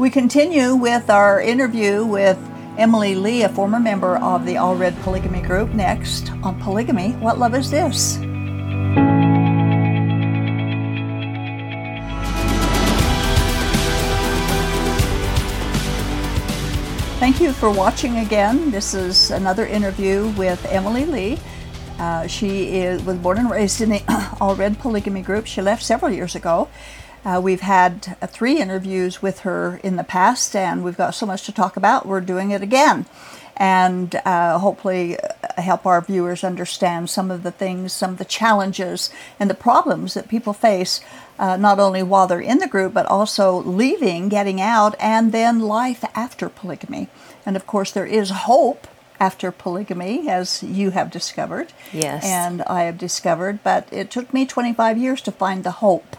We 0.00 0.08
continue 0.08 0.76
with 0.76 1.10
our 1.10 1.42
interview 1.42 2.06
with 2.06 2.38
Emily 2.78 3.14
Lee, 3.14 3.42
a 3.42 3.50
former 3.50 3.78
member 3.78 4.16
of 4.16 4.46
the 4.46 4.54
Allred 4.54 4.98
Polygamy 5.02 5.42
Group, 5.42 5.74
next 5.74 6.32
on 6.42 6.58
Polygamy 6.58 7.12
What 7.16 7.38
Love 7.38 7.54
Is 7.54 7.70
This? 7.70 8.16
Thank 17.20 17.42
you 17.42 17.52
for 17.52 17.70
watching 17.70 18.16
again. 18.16 18.70
This 18.70 18.94
is 18.94 19.30
another 19.30 19.66
interview 19.66 20.28
with 20.30 20.64
Emily 20.70 21.04
Lee. 21.04 21.38
Uh, 21.98 22.26
she 22.26 22.78
is, 22.78 23.02
was 23.02 23.18
born 23.18 23.36
and 23.36 23.50
raised 23.50 23.82
in 23.82 23.90
the 23.90 23.98
Allred 24.40 24.78
Polygamy 24.78 25.20
Group. 25.20 25.44
She 25.44 25.60
left 25.60 25.82
several 25.82 26.10
years 26.10 26.34
ago. 26.34 26.70
Uh, 27.24 27.40
we've 27.42 27.60
had 27.60 28.16
uh, 28.22 28.26
three 28.26 28.58
interviews 28.58 29.20
with 29.20 29.40
her 29.40 29.78
in 29.82 29.96
the 29.96 30.04
past, 30.04 30.56
and 30.56 30.82
we've 30.82 30.96
got 30.96 31.14
so 31.14 31.26
much 31.26 31.44
to 31.44 31.52
talk 31.52 31.76
about. 31.76 32.06
We're 32.06 32.20
doing 32.20 32.50
it 32.50 32.62
again, 32.62 33.06
and 33.56 34.14
uh, 34.24 34.58
hopefully 34.58 35.18
uh, 35.18 35.60
help 35.60 35.84
our 35.84 36.00
viewers 36.00 36.42
understand 36.42 37.10
some 37.10 37.30
of 37.30 37.42
the 37.42 37.50
things, 37.50 37.92
some 37.92 38.12
of 38.12 38.18
the 38.18 38.24
challenges, 38.24 39.10
and 39.38 39.50
the 39.50 39.54
problems 39.54 40.14
that 40.14 40.28
people 40.28 40.52
face. 40.52 41.00
Uh, 41.38 41.56
not 41.56 41.78
only 41.80 42.02
while 42.02 42.26
they're 42.26 42.38
in 42.38 42.58
the 42.58 42.68
group, 42.68 42.92
but 42.92 43.06
also 43.06 43.62
leaving, 43.62 44.28
getting 44.28 44.60
out, 44.60 44.94
and 45.00 45.32
then 45.32 45.58
life 45.58 46.04
after 46.14 46.50
polygamy. 46.50 47.08
And 47.46 47.56
of 47.56 47.66
course, 47.66 47.92
there 47.92 48.04
is 48.04 48.28
hope 48.28 48.86
after 49.18 49.50
polygamy, 49.50 50.28
as 50.28 50.62
you 50.62 50.90
have 50.90 51.10
discovered. 51.10 51.72
Yes. 51.94 52.26
And 52.26 52.60
I 52.62 52.82
have 52.82 52.98
discovered, 52.98 53.60
but 53.62 53.88
it 53.90 54.10
took 54.10 54.34
me 54.34 54.44
25 54.44 54.98
years 54.98 55.22
to 55.22 55.32
find 55.32 55.64
the 55.64 55.70
hope 55.70 56.16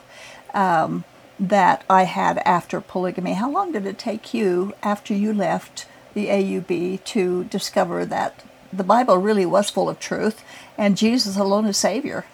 um, 0.54 1.04
that 1.40 1.84
I 1.90 2.04
had 2.04 2.38
after 2.40 2.82
polygamy. 2.82 3.34
How 3.34 3.50
long 3.50 3.72
did 3.72 3.86
it 3.86 3.98
take 3.98 4.34
you 4.34 4.74
after 4.84 5.14
you 5.14 5.34
left 5.34 5.88
the 6.14 6.28
AUB 6.28 7.04
to 7.04 7.44
discover 7.46 8.06
that 8.06 8.44
the 8.72 8.84
Bible 8.84 9.18
really 9.18 9.46
was 9.46 9.70
full 9.70 9.90
of 9.90 10.00
truth 10.00 10.44
and 10.78 10.98
Jesus 10.98 11.38
alone 11.38 11.66
is 11.66 11.78
Savior? 11.78 12.26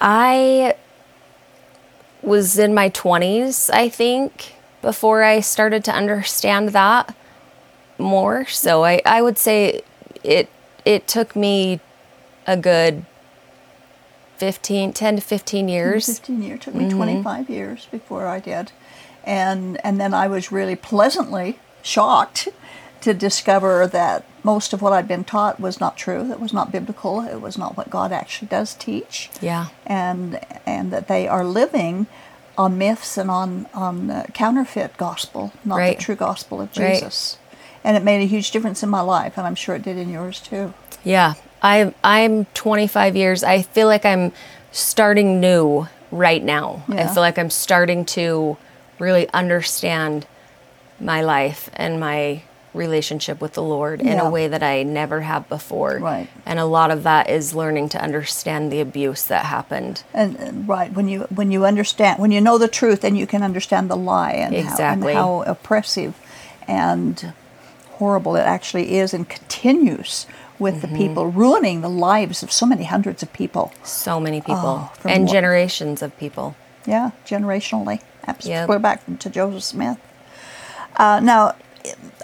I 0.00 0.76
was 2.22 2.58
in 2.58 2.74
my 2.74 2.90
20s, 2.90 3.70
I 3.72 3.88
think, 3.88 4.54
before 4.82 5.22
I 5.22 5.40
started 5.40 5.84
to 5.84 5.92
understand 5.92 6.70
that 6.70 7.14
more. 7.96 8.46
So 8.46 8.84
I, 8.84 9.00
I 9.04 9.22
would 9.22 9.38
say 9.38 9.82
it 10.22 10.48
it 10.84 11.06
took 11.06 11.34
me 11.36 11.80
a 12.46 12.56
good 12.56 13.04
15, 14.38 14.92
10 14.92 15.16
to 15.16 15.22
15 15.22 15.68
years. 15.68 16.06
15 16.06 16.42
years. 16.42 16.54
It 16.54 16.62
took 16.62 16.74
me 16.74 16.84
mm-hmm. 16.84 16.96
25 16.96 17.50
years 17.50 17.86
before 17.90 18.26
I 18.26 18.40
did. 18.40 18.72
And, 19.24 19.84
and 19.84 20.00
then 20.00 20.14
I 20.14 20.28
was 20.28 20.52
really 20.52 20.76
pleasantly 20.76 21.58
shocked 21.82 22.48
to 23.00 23.14
discover 23.14 23.86
that 23.86 24.24
most 24.42 24.72
of 24.72 24.82
what 24.82 24.92
I'd 24.92 25.08
been 25.08 25.24
taught 25.24 25.60
was 25.60 25.80
not 25.80 25.96
true. 25.96 26.26
That 26.26 26.40
was 26.40 26.52
not 26.52 26.72
biblical. 26.72 27.20
It 27.20 27.40
was 27.40 27.58
not 27.58 27.76
what 27.76 27.90
God 27.90 28.12
actually 28.12 28.48
does 28.48 28.74
teach. 28.74 29.30
Yeah. 29.40 29.68
And 29.86 30.40
and 30.66 30.92
that 30.92 31.08
they 31.08 31.28
are 31.28 31.44
living 31.44 32.06
on 32.56 32.78
myths 32.78 33.16
and 33.16 33.30
on 33.30 33.66
on 33.74 34.24
counterfeit 34.34 34.96
gospel, 34.96 35.52
not 35.64 35.76
right. 35.76 35.96
the 35.96 36.02
true 36.02 36.16
gospel 36.16 36.60
of 36.60 36.72
Jesus. 36.72 37.36
Right. 37.36 37.44
And 37.84 37.96
it 37.96 38.02
made 38.02 38.22
a 38.22 38.26
huge 38.26 38.50
difference 38.50 38.82
in 38.82 38.88
my 38.88 39.00
life, 39.00 39.38
and 39.38 39.46
I'm 39.46 39.54
sure 39.54 39.76
it 39.76 39.82
did 39.82 39.96
in 39.96 40.10
yours 40.10 40.40
too. 40.40 40.74
Yeah, 41.04 41.34
I 41.62 41.94
I'm 42.02 42.44
25 42.46 43.16
years. 43.16 43.42
I 43.42 43.62
feel 43.62 43.86
like 43.86 44.04
I'm 44.04 44.32
starting 44.72 45.40
new 45.40 45.88
right 46.10 46.42
now. 46.42 46.84
Yeah. 46.88 47.04
I 47.04 47.14
feel 47.14 47.22
like 47.22 47.38
I'm 47.38 47.50
starting 47.50 48.04
to 48.06 48.56
really 48.98 49.28
understand 49.30 50.26
my 51.00 51.22
life 51.22 51.70
and 51.74 52.00
my 52.00 52.42
relationship 52.74 53.40
with 53.40 53.54
the 53.54 53.62
Lord 53.62 54.02
yeah. 54.02 54.12
in 54.12 54.18
a 54.20 54.30
way 54.30 54.48
that 54.48 54.62
I 54.62 54.82
never 54.82 55.22
have 55.22 55.48
before. 55.48 55.98
Right. 55.98 56.28
And 56.44 56.58
a 56.58 56.64
lot 56.64 56.90
of 56.90 57.02
that 57.02 57.28
is 57.28 57.54
learning 57.54 57.88
to 57.90 58.02
understand 58.02 58.70
the 58.70 58.80
abuse 58.80 59.24
that 59.26 59.46
happened. 59.46 60.02
And, 60.12 60.36
and 60.36 60.68
right 60.68 60.92
when 60.92 61.08
you 61.08 61.20
when 61.34 61.50
you 61.50 61.64
understand 61.64 62.18
when 62.18 62.30
you 62.30 62.40
know 62.40 62.58
the 62.58 62.68
truth, 62.68 63.00
then 63.02 63.16
you 63.16 63.26
can 63.26 63.42
understand 63.42 63.90
the 63.90 63.96
lie 63.96 64.32
and, 64.32 64.54
exactly. 64.54 65.14
how, 65.14 65.40
and 65.40 65.46
how 65.46 65.52
oppressive 65.52 66.14
and 66.66 67.32
horrible 67.92 68.36
it 68.36 68.42
actually 68.42 68.96
is 68.96 69.12
and 69.12 69.28
continues 69.28 70.26
with 70.58 70.76
mm-hmm. 70.76 70.92
the 70.92 70.98
people, 70.98 71.26
ruining 71.28 71.80
the 71.80 71.90
lives 71.90 72.42
of 72.42 72.50
so 72.52 72.66
many 72.66 72.84
hundreds 72.84 73.22
of 73.22 73.32
people. 73.32 73.72
So 73.82 74.20
many 74.20 74.40
people. 74.40 74.90
Oh, 74.90 74.92
and 75.04 75.24
what? 75.24 75.32
generations 75.32 76.02
of 76.02 76.16
people. 76.18 76.56
Yeah, 76.86 77.10
generationally. 77.26 78.00
Absolutely. 78.26 78.60
Yep. 78.60 78.68
We're 78.68 78.78
back 78.78 79.18
to 79.18 79.30
Joseph 79.30 79.62
Smith. 79.62 79.98
Uh, 80.96 81.20
now, 81.20 81.54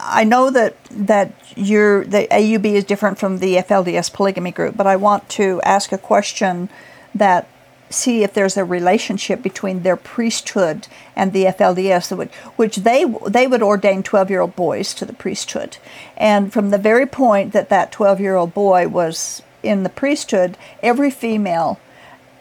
I 0.01 0.25
know 0.25 0.51
that 0.51 0.77
that 0.91 1.33
your 1.57 2.05
the 2.05 2.27
AUB 2.31 2.67
is 2.67 2.85
different 2.85 3.19
from 3.19 3.39
the 3.39 3.57
FLDS 3.57 4.13
polygamy 4.13 4.51
group, 4.51 4.77
but 4.77 4.87
I 4.87 4.97
want 4.97 5.29
to 5.31 5.61
ask 5.63 5.93
a 5.93 5.99
question 5.99 6.69
that 7.15 7.49
see 7.95 8.23
if 8.23 8.35
there's 8.35 8.57
a 8.57 8.65
relationship 8.65 9.43
between 9.43 9.83
their 9.83 9.97
priesthood 9.97 10.89
and 11.17 11.33
the 11.33 11.45
FLDS, 11.45 12.29
which 12.57 12.77
they 12.77 13.05
they 13.27 13.47
would 13.47 13.63
ordain 13.63 14.03
12-year-old 14.03 14.57
boys 14.57 14.95
to 14.95 15.05
the 15.05 15.13
priesthood, 15.13 15.79
and 16.17 16.53
from 16.53 16.71
the 16.71 16.79
very 16.79 17.07
point 17.07 17.53
that 17.53 17.69
that 17.69 17.93
12-year-old 17.93 18.53
boy 18.55 18.89
was 18.89 19.43
in 19.63 19.83
the 19.83 19.89
priesthood, 19.89 20.57
every 20.83 21.11
female, 21.11 21.81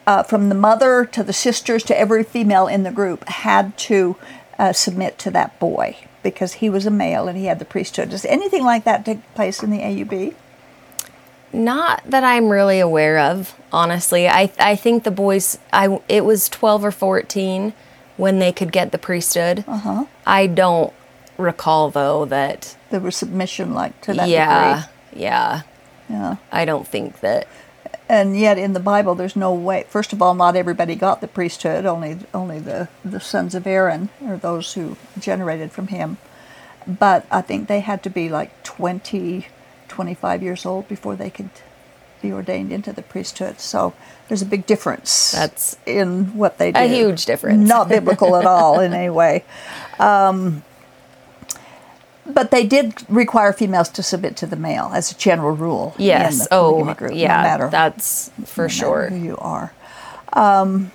uh, 0.06 0.22
from 0.22 0.48
the 0.48 0.54
mother 0.54 1.04
to 1.06 1.22
the 1.22 1.32
sisters 1.32 1.82
to 1.84 1.98
every 1.98 2.22
female 2.22 2.66
in 2.66 2.82
the 2.82 2.90
group, 2.90 3.26
had 3.28 3.76
to 3.78 4.16
uh, 4.58 4.72
submit 4.72 5.18
to 5.18 5.30
that 5.30 5.58
boy 5.58 5.96
because 6.22 6.54
he 6.54 6.70
was 6.70 6.86
a 6.86 6.90
male 6.90 7.28
and 7.28 7.38
he 7.38 7.46
had 7.46 7.58
the 7.58 7.64
priesthood. 7.64 8.10
Does 8.10 8.24
anything 8.24 8.64
like 8.64 8.84
that 8.84 9.04
take 9.04 9.34
place 9.34 9.62
in 9.62 9.70
the 9.70 9.80
AUB? 9.80 10.34
Not 11.54 12.02
that 12.10 12.24
I'm 12.24 12.48
really 12.48 12.80
aware 12.80 13.18
of, 13.18 13.54
honestly. 13.72 14.28
I 14.28 14.50
I 14.58 14.74
think 14.74 15.04
the 15.04 15.10
boys 15.12 15.58
I 15.72 16.00
it 16.08 16.24
was 16.24 16.48
12 16.48 16.84
or 16.84 16.90
14 16.90 17.72
when 18.16 18.40
they 18.40 18.52
could 18.52 18.72
get 18.72 18.90
the 18.90 18.98
priesthood. 18.98 19.64
Uh-huh. 19.66 20.06
I 20.26 20.48
don't 20.48 20.92
recall 21.38 21.90
though 21.90 22.24
that 22.24 22.76
there 22.90 23.00
was 23.00 23.16
submission 23.16 23.72
like 23.72 24.00
to 24.02 24.14
that 24.14 24.28
yeah, 24.28 24.86
degree. 25.10 25.22
Yeah. 25.22 25.62
Yeah. 26.08 26.36
I 26.50 26.64
don't 26.64 26.86
think 26.86 27.20
that 27.20 27.46
and 28.08 28.38
yet 28.38 28.58
in 28.58 28.72
the 28.72 28.80
Bible 28.80 29.14
there's 29.14 29.36
no 29.36 29.54
way 29.54 29.84
first 29.88 30.12
of 30.12 30.20
all 30.20 30.34
not 30.34 30.56
everybody 30.56 30.96
got 30.96 31.20
the 31.20 31.28
priesthood, 31.28 31.86
only 31.86 32.18
only 32.34 32.58
the, 32.58 32.88
the 33.04 33.20
sons 33.20 33.54
of 33.54 33.66
Aaron 33.66 34.08
or 34.24 34.36
those 34.36 34.74
who 34.74 34.96
generated 35.18 35.70
from 35.70 35.86
him. 35.86 36.18
But 36.86 37.26
I 37.30 37.40
think 37.40 37.68
they 37.68 37.80
had 37.80 38.02
to 38.02 38.10
be 38.10 38.28
like 38.28 38.62
20 38.64 39.46
25 39.94 40.42
years 40.42 40.66
old 40.66 40.88
before 40.88 41.14
they 41.14 41.30
could 41.30 41.50
be 42.20 42.32
ordained 42.32 42.72
into 42.72 42.92
the 42.92 43.00
priesthood. 43.00 43.60
So 43.60 43.94
there's 44.26 44.42
a 44.42 44.46
big 44.46 44.66
difference. 44.66 45.30
That's 45.30 45.76
in 45.86 46.36
what 46.36 46.58
they 46.58 46.72
do. 46.72 46.80
A 46.80 46.88
huge 46.88 47.26
difference. 47.26 47.68
Not 47.68 47.88
biblical 47.88 48.34
at 48.34 48.44
all 48.44 48.80
in 48.80 48.92
any 48.92 49.08
way. 49.08 49.44
Um, 50.00 50.64
but 52.26 52.50
they 52.50 52.66
did 52.66 53.08
require 53.08 53.52
females 53.52 53.88
to 53.90 54.02
submit 54.02 54.36
to 54.38 54.46
the 54.46 54.56
male 54.56 54.90
as 54.92 55.12
a 55.12 55.14
general 55.14 55.54
rule. 55.54 55.94
Yes. 55.96 56.48
oh, 56.50 56.92
group, 56.94 57.12
yeah. 57.14 57.36
No 57.36 57.42
matter, 57.42 57.68
that's 57.70 58.32
for 58.46 58.64
no 58.64 58.68
sure. 58.68 59.08
who 59.10 59.16
you 59.16 59.36
are. 59.36 59.72
Um, 60.32 60.90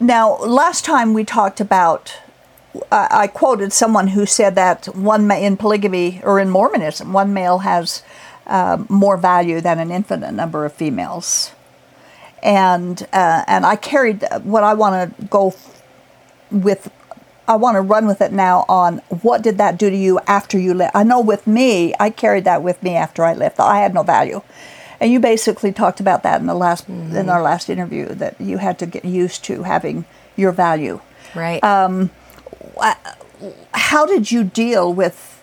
now, 0.00 0.38
last 0.38 0.84
time 0.84 1.14
we 1.14 1.24
talked 1.24 1.60
about 1.60 2.18
I, 2.90 3.26
quoted 3.26 3.72
someone 3.72 4.08
who 4.08 4.26
said 4.26 4.54
that 4.54 4.86
one 4.96 5.30
in 5.30 5.56
polygamy 5.56 6.20
or 6.22 6.40
in 6.40 6.50
Mormonism, 6.50 7.12
one 7.12 7.32
male 7.32 7.58
has 7.58 8.02
uh, 8.46 8.84
more 8.88 9.16
value 9.16 9.60
than 9.60 9.78
an 9.78 9.90
infinite 9.90 10.32
number 10.32 10.64
of 10.64 10.72
females. 10.72 11.52
And 12.42 13.06
uh, 13.12 13.44
and 13.46 13.66
I 13.66 13.76
carried 13.76 14.24
what 14.42 14.62
I 14.62 14.74
want 14.74 15.16
to 15.18 15.26
go 15.26 15.54
with. 16.50 16.90
I 17.48 17.56
want 17.56 17.76
to 17.76 17.80
run 17.80 18.06
with 18.06 18.20
it 18.20 18.30
now 18.30 18.64
on 18.68 18.98
what 19.22 19.42
did 19.42 19.58
that 19.58 19.78
do 19.78 19.90
to 19.90 19.96
you 19.96 20.20
after 20.26 20.58
you 20.58 20.74
left. 20.74 20.94
I 20.94 21.02
know 21.02 21.20
with 21.20 21.46
me, 21.46 21.94
I 21.98 22.10
carried 22.10 22.44
that 22.44 22.62
with 22.62 22.82
me 22.82 22.94
after 22.94 23.24
I 23.24 23.34
left. 23.34 23.58
I 23.58 23.80
had 23.80 23.92
no 23.92 24.02
value, 24.04 24.42
and 25.00 25.10
you 25.10 25.18
basically 25.18 25.72
talked 25.72 25.98
about 25.98 26.22
that 26.22 26.40
in 26.40 26.46
the 26.46 26.54
last 26.54 26.86
mm-hmm. 26.86 27.16
in 27.16 27.28
our 27.28 27.42
last 27.42 27.68
interview 27.68 28.06
that 28.14 28.40
you 28.40 28.58
had 28.58 28.78
to 28.78 28.86
get 28.86 29.04
used 29.04 29.42
to 29.44 29.64
having 29.64 30.04
your 30.36 30.52
value. 30.52 31.00
Right. 31.34 31.62
Um, 31.64 32.10
how 33.74 34.06
did 34.06 34.30
you 34.30 34.44
deal 34.44 34.92
with? 34.92 35.42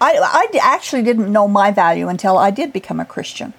I, 0.00 0.18
I 0.52 0.58
actually 0.62 1.02
didn't 1.02 1.32
know 1.32 1.48
my 1.48 1.70
value 1.70 2.08
until 2.08 2.38
I 2.38 2.50
did 2.50 2.72
become 2.72 3.00
a 3.00 3.04
Christian. 3.04 3.52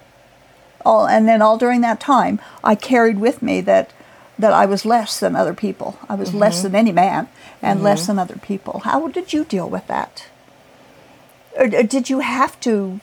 All, 0.86 1.06
and 1.07 1.28
then 1.28 1.42
all 1.42 1.57
during 1.57 1.81
that 1.81 2.00
time, 2.00 2.40
I 2.63 2.75
carried 2.75 3.19
with 3.19 3.42
me 3.42 3.62
that 3.62 3.92
that 4.40 4.54
I 4.54 4.66
was 4.66 4.86
less 4.86 5.19
than 5.19 5.36
other 5.36 5.54
people. 5.54 6.00
I 6.07 6.16
was 6.16 6.30
mm-hmm. 6.30 6.38
less 6.38 6.62
than 6.62 6.74
any 6.74 6.94
man 6.94 7.28
and 7.62 7.78
mm-hmm. 7.78 7.86
less 7.86 8.07
than 8.07 8.18
other 8.18 8.38
people. 8.38 8.80
How 8.86 9.10
did 9.10 9.34
you 9.34 9.44
deal 9.44 9.69
with 9.69 9.86
that? 9.88 10.28
Or, 11.57 11.66
or 11.66 11.84
did 11.84 12.10
you 12.10 12.19
have 12.22 12.57
to 12.62 13.01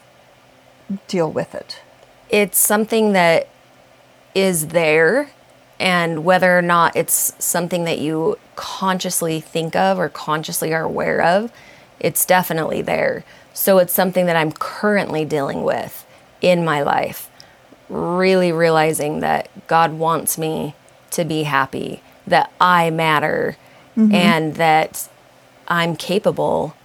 deal 1.07 1.31
with 1.31 1.53
it? 1.53 1.81
It's 2.29 2.57
something 2.57 3.13
that 3.13 3.49
is 4.33 4.69
there 4.69 5.29
And 5.79 6.25
whether 6.25 6.57
or 6.57 6.61
not 6.61 6.95
it's 6.95 7.33
something 7.43 7.83
that 7.83 7.99
you 7.99 8.37
consciously 8.55 9.39
think 9.39 9.75
of 9.75 9.99
or 9.99 10.09
consciously 10.09 10.73
are 10.73 10.83
aware 10.83 11.21
of, 11.21 11.51
it's 11.99 12.25
definitely 12.25 12.81
there. 12.81 13.23
So 13.53 13.77
it's 13.79 13.93
something 13.93 14.25
that 14.25 14.35
I'm 14.35 14.51
currently 14.51 15.25
dealing 15.25 15.63
with 15.63 16.05
in 16.41 16.65
my 16.65 16.81
life. 16.81 17.29
Really 17.89 18.51
realizing 18.51 19.19
that 19.21 19.49
God 19.67 19.93
wants 19.93 20.37
me 20.37 20.75
to 21.11 21.23
be 21.23 21.43
happy, 21.43 22.01
that 22.25 22.51
I 22.59 22.89
matter, 22.89 23.57
mm-hmm. 23.95 24.13
and 24.13 24.55
that 24.55 25.09
I'm 25.67 25.95
capable, 25.95 26.75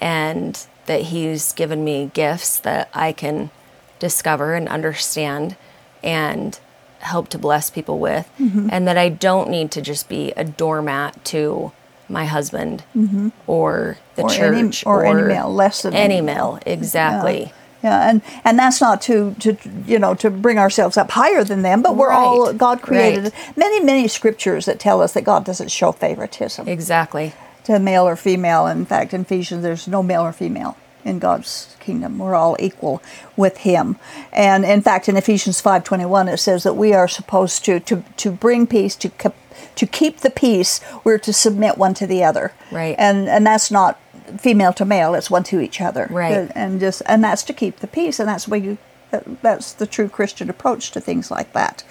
and 0.00 0.66
that 0.86 1.02
He's 1.02 1.52
given 1.52 1.82
me 1.84 2.10
gifts 2.12 2.60
that 2.60 2.90
I 2.92 3.12
can 3.12 3.50
discover 3.98 4.54
and 4.54 4.68
understand 4.68 5.56
and 6.02 6.58
help 7.00 7.28
to 7.30 7.38
bless 7.38 7.70
people 7.70 7.98
with, 7.98 8.30
mm-hmm. 8.38 8.68
and 8.70 8.86
that 8.86 8.96
I 8.98 9.08
don't 9.08 9.50
need 9.50 9.70
to 9.72 9.82
just 9.82 10.08
be 10.08 10.32
a 10.36 10.44
doormat 10.44 11.24
to 11.26 11.72
my 12.08 12.26
husband 12.26 12.82
mm-hmm. 12.96 13.28
or 13.46 13.98
the 14.16 14.22
Or 14.22 14.30
any- 14.30 14.70
church 14.70 14.86
or 14.86 15.04
any 15.04 15.22
male, 15.22 15.52
less 15.52 15.82
than 15.82 15.94
any 15.94 16.20
male. 16.20 16.58
Exactly. 16.66 17.52
Yeah, 17.82 18.10
and 18.10 18.20
and 18.44 18.58
that's 18.58 18.80
not 18.80 19.00
to 19.02 19.34
to 19.40 19.56
you 19.86 19.98
know 19.98 20.14
to 20.16 20.28
bring 20.30 20.58
ourselves 20.58 20.98
up 20.98 21.10
higher 21.12 21.44
than 21.44 21.62
them, 21.62 21.80
but 21.80 21.96
we're 21.96 22.10
all 22.10 22.52
God 22.52 22.82
created 22.82 23.24
right. 23.24 23.56
many 23.56 23.82
many 23.82 24.06
scriptures 24.06 24.66
that 24.66 24.78
tell 24.78 25.00
us 25.00 25.14
that 25.14 25.24
God 25.24 25.46
doesn't 25.46 25.70
show 25.70 25.90
favoritism 25.90 26.68
Exactly. 26.68 27.32
to 27.64 27.78
male 27.78 28.06
or 28.06 28.16
female. 28.16 28.66
In 28.66 28.84
fact, 28.84 29.14
in 29.14 29.22
Ephesians, 29.22 29.62
there's 29.62 29.88
no 29.88 30.02
male 30.02 30.20
or 30.22 30.32
female 30.32 30.76
in 31.04 31.18
God's 31.18 31.76
kingdom. 31.80 32.18
We're 32.18 32.34
all 32.34 32.56
equal 32.58 33.02
with 33.36 33.58
Him. 33.58 33.96
And 34.32 34.64
in 34.64 34.82
fact, 34.82 35.08
in 35.08 35.16
Ephesians 35.16 35.60
5:21, 35.62 36.28
it 36.32 36.38
says 36.38 36.62
that 36.62 36.74
we 36.74 36.92
are 36.92 37.08
supposed 37.08 37.64
to 37.66 37.80
to 37.80 38.04
to 38.16 38.30
bring 38.30 38.66
peace 38.66 38.94
to 38.96 39.08
keep 39.08 39.32
to 39.76 39.86
keep 39.86 40.18
the 40.20 40.30
peace. 40.30 40.80
We're 41.04 41.18
to 41.18 41.32
submit 41.32 41.78
one 41.78 41.94
to 41.94 42.06
the 42.06 42.22
other. 42.24 42.52
Right. 42.70 42.94
And 42.98 43.28
and 43.28 43.46
that's 43.46 43.70
not 43.70 43.98
female 44.38 44.72
to 44.74 44.84
male. 44.84 45.14
It's 45.14 45.30
one 45.30 45.42
to 45.44 45.60
each 45.60 45.80
other. 45.80 46.06
Right. 46.10 46.50
And 46.54 46.80
just 46.80 47.02
and 47.06 47.22
that's 47.24 47.42
to 47.44 47.52
keep 47.52 47.80
the 47.80 47.86
peace. 47.86 48.18
And 48.20 48.28
that's 48.28 48.46
where 48.48 48.60
you. 48.60 48.78
that- 49.10 49.42
That's 49.42 49.72
the 49.72 49.86
true 49.88 50.08
Christian 50.08 50.48
approach 50.48 50.92
to 50.92 51.00
things 51.00 51.30
like 51.32 51.52
that. 51.52 51.82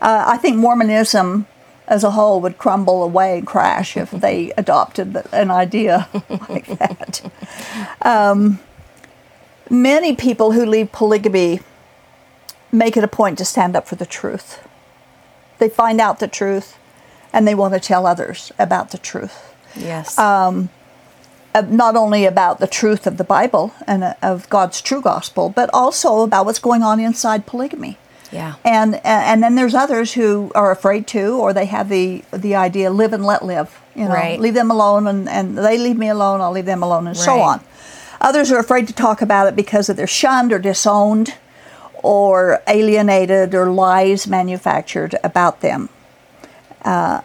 Uh, 0.00 0.22
I 0.34 0.36
think 0.36 0.56
Mormonism 0.56 1.46
as 1.88 2.04
a 2.04 2.10
whole 2.12 2.40
would 2.40 2.58
crumble 2.58 3.02
away 3.02 3.38
and 3.38 3.46
crash 3.46 3.96
if 3.96 4.10
they 4.10 4.52
adopted 4.56 5.14
the- 5.14 5.34
an 5.34 5.50
idea 5.50 6.08
like 6.48 6.66
that. 6.78 7.22
Um, 8.02 8.60
many 9.70 10.14
people 10.14 10.52
who 10.52 10.64
leave 10.64 10.92
polygamy 10.92 11.60
make 12.70 12.96
it 12.96 13.02
a 13.02 13.08
point 13.08 13.38
to 13.38 13.44
stand 13.44 13.74
up 13.74 13.88
for 13.88 13.96
the 13.96 14.06
truth. 14.06 14.60
They 15.58 15.68
find 15.68 16.00
out 16.00 16.20
the 16.20 16.28
truth 16.28 16.78
and 17.32 17.48
they 17.48 17.54
want 17.54 17.74
to 17.74 17.80
tell 17.80 18.06
others 18.06 18.52
about 18.58 18.90
the 18.90 18.98
truth. 18.98 19.54
Yes. 19.74 20.18
Uh, 21.54 21.62
not 21.62 21.96
only 21.96 22.24
about 22.26 22.60
the 22.60 22.66
truth 22.66 23.06
of 23.06 23.16
the 23.16 23.24
Bible 23.24 23.72
and 23.86 24.04
uh, 24.04 24.14
of 24.22 24.48
God's 24.48 24.80
true 24.82 25.00
gospel, 25.00 25.48
but 25.48 25.70
also 25.72 26.20
about 26.20 26.44
what's 26.46 26.58
going 26.58 26.82
on 26.82 27.00
inside 27.00 27.46
polygamy. 27.46 27.96
Yeah. 28.32 28.54
And 28.64 29.00
and 29.04 29.42
then 29.42 29.54
there's 29.54 29.74
others 29.74 30.12
who 30.12 30.50
are 30.54 30.70
afraid 30.70 31.06
to, 31.08 31.38
or 31.38 31.52
they 31.52 31.66
have 31.66 31.88
the 31.88 32.22
the 32.32 32.54
idea 32.56 32.90
live 32.90 33.12
and 33.12 33.24
let 33.24 33.44
live. 33.44 33.80
You 33.94 34.04
know, 34.04 34.14
Right. 34.14 34.38
leave 34.38 34.54
them 34.54 34.70
alone, 34.70 35.06
and, 35.08 35.28
and 35.28 35.58
they 35.58 35.76
leave 35.76 35.96
me 35.96 36.08
alone, 36.08 36.40
I'll 36.40 36.52
leave 36.52 36.66
them 36.66 36.82
alone, 36.84 37.08
and 37.08 37.16
so 37.16 37.40
on. 37.40 37.60
Others 38.20 38.52
are 38.52 38.58
afraid 38.58 38.86
to 38.88 38.92
talk 38.92 39.22
about 39.22 39.48
it 39.48 39.56
because 39.56 39.88
of 39.88 39.96
they're 39.96 40.06
shunned 40.06 40.52
or 40.52 40.58
disowned, 40.60 41.34
or 42.02 42.62
alienated, 42.68 43.54
or 43.54 43.70
lies 43.70 44.26
manufactured 44.28 45.16
about 45.24 45.60
them. 45.62 45.88
Uh, 46.82 47.22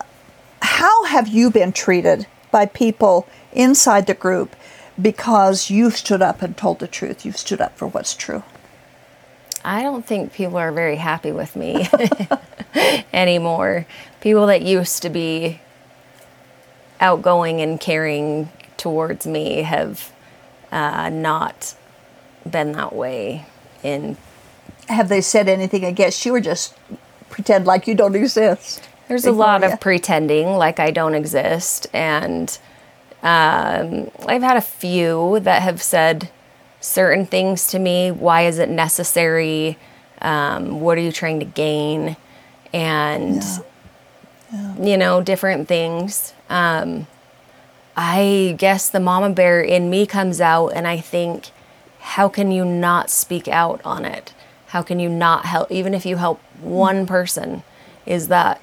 how 0.62 1.06
have 1.06 1.28
you 1.28 1.52
been 1.52 1.72
treated 1.72 2.26
by 2.52 2.66
people 2.66 3.28
inside 3.52 4.08
the 4.08 4.14
group 4.16 4.56
because 5.00 5.70
you've 5.70 5.98
stood 5.98 6.22
up 6.22 6.42
and 6.42 6.58
told 6.58 6.80
the 6.80 6.88
truth? 6.88 7.24
You've 7.26 7.38
stood 7.38 7.62
up 7.62 7.78
for 7.78 7.88
what's 7.88 8.16
true. 8.16 8.42
I 9.64 9.84
don't 9.84 10.06
think 10.06 10.34
people 10.34 10.58
are 10.58 10.72
very 10.72 10.98
happy 10.98 11.32
with 11.32 11.56
me 11.56 11.88
anymore. 13.14 13.86
People 14.22 14.48
that 14.48 14.62
used 14.62 15.02
to 15.04 15.10
be 15.10 15.62
outgoing 17.00 17.62
and 17.62 17.80
caring 17.80 18.50
towards 18.78 19.26
me 19.26 19.64
have 19.64 20.12
uh, 20.72 21.10
not 21.10 21.76
been 22.50 22.74
that 22.74 22.94
way 22.94 23.46
in 23.84 24.18
have 24.90 25.08
they 25.08 25.22
said 25.22 25.48
anything 25.48 25.86
against 25.86 26.26
you 26.26 26.36
or 26.36 26.42
just 26.42 26.76
pretend 27.30 27.66
like 27.66 27.88
you 27.88 27.96
don't 27.96 28.16
exist? 28.16 28.90
There's 29.08 29.26
a 29.26 29.32
lot 29.32 29.64
of 29.64 29.80
pretending 29.80 30.48
like 30.58 30.80
I 30.80 30.92
don't 30.92 31.14
exist, 31.14 31.88
and 31.94 32.58
um, 33.22 34.10
I've 34.26 34.42
had 34.42 34.58
a 34.58 34.62
few 34.62 35.40
that 35.42 35.62
have 35.62 35.82
said 35.82 36.30
certain 36.84 37.26
things 37.26 37.68
to 37.68 37.80
me. 37.80 38.12
Why 38.12 38.42
is 38.46 38.60
it 38.60 38.70
necessary? 38.70 39.78
Um, 40.22 40.82
what 40.82 40.98
are 40.98 41.02
you 41.02 41.12
trying 41.12 41.40
to 41.40 41.46
gain? 41.46 42.18
And 42.74 43.44
you 44.80 44.98
know, 44.98 45.22
different 45.22 45.68
things. 45.68 46.34
Um, 46.50 47.08
I 47.96 48.56
guess 48.58 48.90
the 48.90 49.00
mama 49.00 49.30
bear 49.32 49.62
in 49.62 49.90
me 49.90 50.06
comes 50.06 50.42
out, 50.42 50.70
and 50.70 50.88
I 50.88 51.00
think, 51.00 51.50
how 52.00 52.28
can 52.28 52.52
you 52.52 52.66
not 52.66 53.10
speak 53.10 53.48
out 53.48 53.82
on 53.84 54.06
it? 54.06 54.34
How 54.68 54.82
can 54.82 55.00
you 55.00 55.10
not 55.10 55.46
help? 55.46 55.72
Even 55.72 55.94
if 55.94 56.06
you 56.06 56.18
help 56.18 56.40
one 56.60 57.06
person, 57.06 57.64
is 58.06 58.28
that 58.28 58.62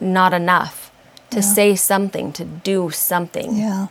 not 0.00 0.32
enough 0.32 0.92
to 1.30 1.42
say 1.42 1.74
something, 1.74 2.32
to 2.32 2.44
do 2.44 2.90
something? 2.90 3.56
Yeah. 3.56 3.86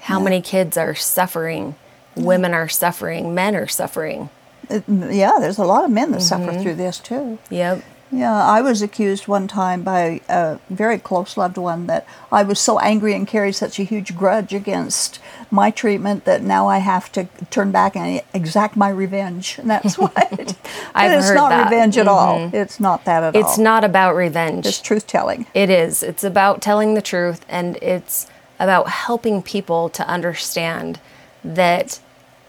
How 0.00 0.18
many 0.18 0.40
kids 0.40 0.76
are 0.76 0.94
suffering? 0.94 1.76
Women 2.16 2.54
are 2.54 2.68
suffering, 2.68 3.34
men 3.34 3.54
are 3.56 3.68
suffering. 3.68 4.30
Yeah, 4.68 5.38
there's 5.40 5.58
a 5.58 5.64
lot 5.64 5.84
of 5.84 5.90
men 5.90 6.12
that 6.12 6.18
Mm-hmm. 6.20 6.44
suffer 6.46 6.60
through 6.62 6.74
this 6.76 6.98
too. 6.98 7.38
Yep. 7.50 7.82
Yeah, 8.12 8.34
I 8.34 8.60
was 8.60 8.82
accused 8.82 9.28
one 9.28 9.46
time 9.46 9.82
by 9.84 10.20
a 10.28 10.58
very 10.68 10.98
close 10.98 11.36
loved 11.36 11.56
one 11.56 11.86
that 11.86 12.04
I 12.32 12.42
was 12.42 12.58
so 12.58 12.80
angry 12.80 13.14
and 13.14 13.24
carried 13.24 13.52
such 13.54 13.78
a 13.78 13.84
huge 13.84 14.16
grudge 14.16 14.52
against 14.52 15.20
my 15.48 15.70
treatment 15.70 16.24
that 16.24 16.42
now 16.42 16.66
I 16.66 16.78
have 16.78 17.12
to 17.12 17.28
turn 17.50 17.70
back 17.70 17.94
and 17.94 18.20
exact 18.34 18.76
my 18.76 18.88
revenge. 18.88 19.58
And 19.60 19.70
that's 19.70 19.96
why 19.96 20.10
it, 20.32 20.56
I've 20.92 21.12
it's 21.12 21.28
heard 21.28 21.34
not 21.36 21.50
that. 21.50 21.60
Mm-hmm. 21.66 21.70
revenge 21.72 21.98
at 21.98 22.08
all. 22.08 22.50
It's 22.52 22.80
not 22.80 23.04
that 23.04 23.22
at 23.22 23.36
all. 23.36 23.40
It's 23.40 23.58
not 23.58 23.84
about 23.84 24.16
revenge. 24.16 24.66
It's 24.66 24.80
truth 24.80 25.06
telling. 25.06 25.46
It 25.54 25.70
is. 25.70 26.02
It's 26.02 26.24
about 26.24 26.60
telling 26.60 26.94
the 26.94 27.02
truth 27.02 27.44
and 27.48 27.76
it's 27.76 28.26
about 28.58 28.88
helping 28.88 29.40
people 29.40 29.88
to 29.90 30.04
understand 30.08 30.98
that 31.44 32.00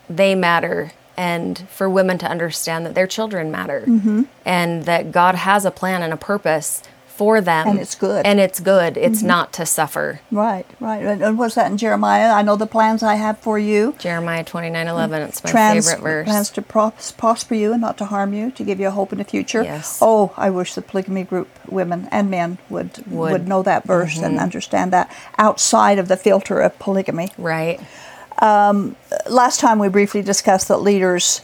they 0.10 0.36
matter 0.36 0.92
and 1.18 1.60
for 1.70 1.90
women 1.90 2.18
to 2.18 2.26
understand 2.28 2.86
that 2.86 2.96
their 2.96 3.08
children 3.08 3.52
matter 3.52 3.84
Mm-hmm. 3.88 4.24
and 4.46 4.84
that 4.86 5.12
God 5.12 5.36
has 5.36 5.66
a 5.66 5.72
plan 5.72 6.02
and 6.02 6.14
a 6.14 6.18
purpose 6.18 6.82
for 7.08 7.40
them. 7.42 7.68
And 7.68 7.80
it's 7.80 7.94
good. 7.94 8.24
Mm-hmm. 8.26 8.32
And 8.32 8.40
it's 8.40 8.60
good. 8.60 8.98
It's 8.98 9.22
not 9.22 9.54
to 9.54 9.66
suffer. 9.66 10.22
Right, 10.32 10.66
right. 10.80 11.06
And 11.06 11.22
and 11.22 11.38
what's 11.38 11.54
that 11.56 11.70
in 11.70 11.78
Jeremiah? 11.78 12.32
I 12.32 12.42
know 12.42 12.56
the 12.56 12.66
plans 12.66 13.04
I 13.04 13.16
have 13.16 13.38
for 13.40 13.60
you. 13.60 13.94
Jeremiah 14.00 14.44
29 14.44 14.88
11. 14.88 15.22
It's 15.24 15.44
my 15.44 15.52
Trans- 15.52 15.92
favorite 15.92 16.02
verse. 16.02 16.26
Plans 16.28 16.50
to 16.52 16.62
pros- 16.64 17.12
prosper 17.12 17.54
you 17.54 17.74
and 17.74 17.82
not 17.82 17.98
to 18.00 18.06
harm 18.06 18.34
you, 18.34 18.50
to 18.52 18.64
give 18.64 18.80
you 18.80 18.88
a 18.88 18.92
hope 18.92 19.12
in 19.12 19.20
the 19.20 19.24
future. 19.24 19.62
Yes. 19.62 20.00
Oh, 20.02 20.34
I 20.36 20.50
wish 20.50 20.74
the 20.74 20.82
polygamy 20.82 21.24
group, 21.26 21.48
women 21.70 22.08
and 22.12 22.32
men, 22.32 22.58
would 22.70 22.98
would, 23.06 23.32
Would. 23.32 23.42
Mm-hmm. 23.42 23.50
know 23.50 23.62
that 23.64 23.84
verse 23.86 24.18
and 24.18 24.40
understand 24.40 24.92
that 24.94 25.12
outside 25.38 26.00
of 26.00 26.08
the 26.08 26.18
filter 26.18 26.60
of 26.60 26.80
polygamy. 26.80 27.30
right. 27.38 27.80
Last 28.42 29.60
time 29.60 29.80
we 29.80 29.88
briefly 29.90 30.22
discussed 30.22 30.68
that 30.70 30.78
leaders 30.78 31.42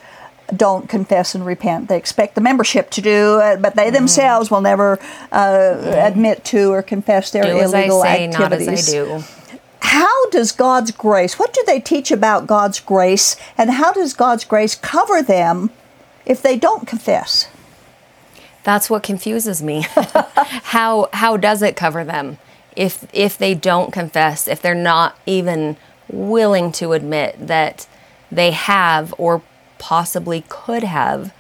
don't 0.56 0.88
confess 0.88 1.36
and 1.36 1.46
repent. 1.46 1.90
They 1.90 1.98
expect 1.98 2.36
the 2.36 2.42
membership 2.42 2.90
to 2.92 3.02
do 3.02 3.40
it, 3.40 3.62
but 3.62 3.74
Mm-hmm. 3.74 3.78
they 3.78 3.90
themselves 3.92 4.50
will 4.50 4.62
never 4.62 5.00
uh, 5.32 5.76
admit 5.84 6.44
to 6.46 6.72
or 6.72 6.82
confess 6.82 7.32
their 7.32 7.44
Do 7.44 7.60
as 7.60 7.74
I 7.74 7.80
illegal 7.82 8.02
say, 8.02 8.28
not 8.28 8.54
as 8.54 8.68
activities. 8.68 8.88
Do. 8.88 9.24
How 9.82 10.30
does 10.30 10.52
God's 10.52 10.92
grace, 10.92 11.38
what 11.40 11.54
do 11.54 11.64
they 11.66 11.80
teach 11.80 12.12
about 12.12 12.48
God's 12.48 12.80
grace, 12.80 13.36
and 13.58 13.72
how 13.72 13.92
does 13.94 14.14
God's 14.14 14.46
grace 14.46 14.76
cover 14.76 15.22
them 15.22 15.70
if 16.26 16.42
they 16.42 16.58
don't 16.58 16.88
confess? 16.88 17.50
That's 18.64 18.90
what 18.90 19.04
confuses 19.04 19.62
me. 19.64 19.86
how 20.64 21.10
how 21.14 21.38
does 21.38 21.62
it 21.62 21.76
cover 21.78 22.04
them 22.04 22.38
if 22.76 23.06
if 23.14 23.38
they 23.38 23.54
don't 23.54 23.94
confess, 23.94 24.48
if 24.48 24.62
they're 24.62 24.76
not 24.76 25.18
even 25.26 25.78
willing 26.10 26.72
to 26.74 26.94
admit 26.94 27.36
that 27.48 27.88
they 28.32 28.52
have 28.52 29.14
or 29.18 29.42
possibly 29.78 30.44
could 30.50 30.84
have 30.84 31.34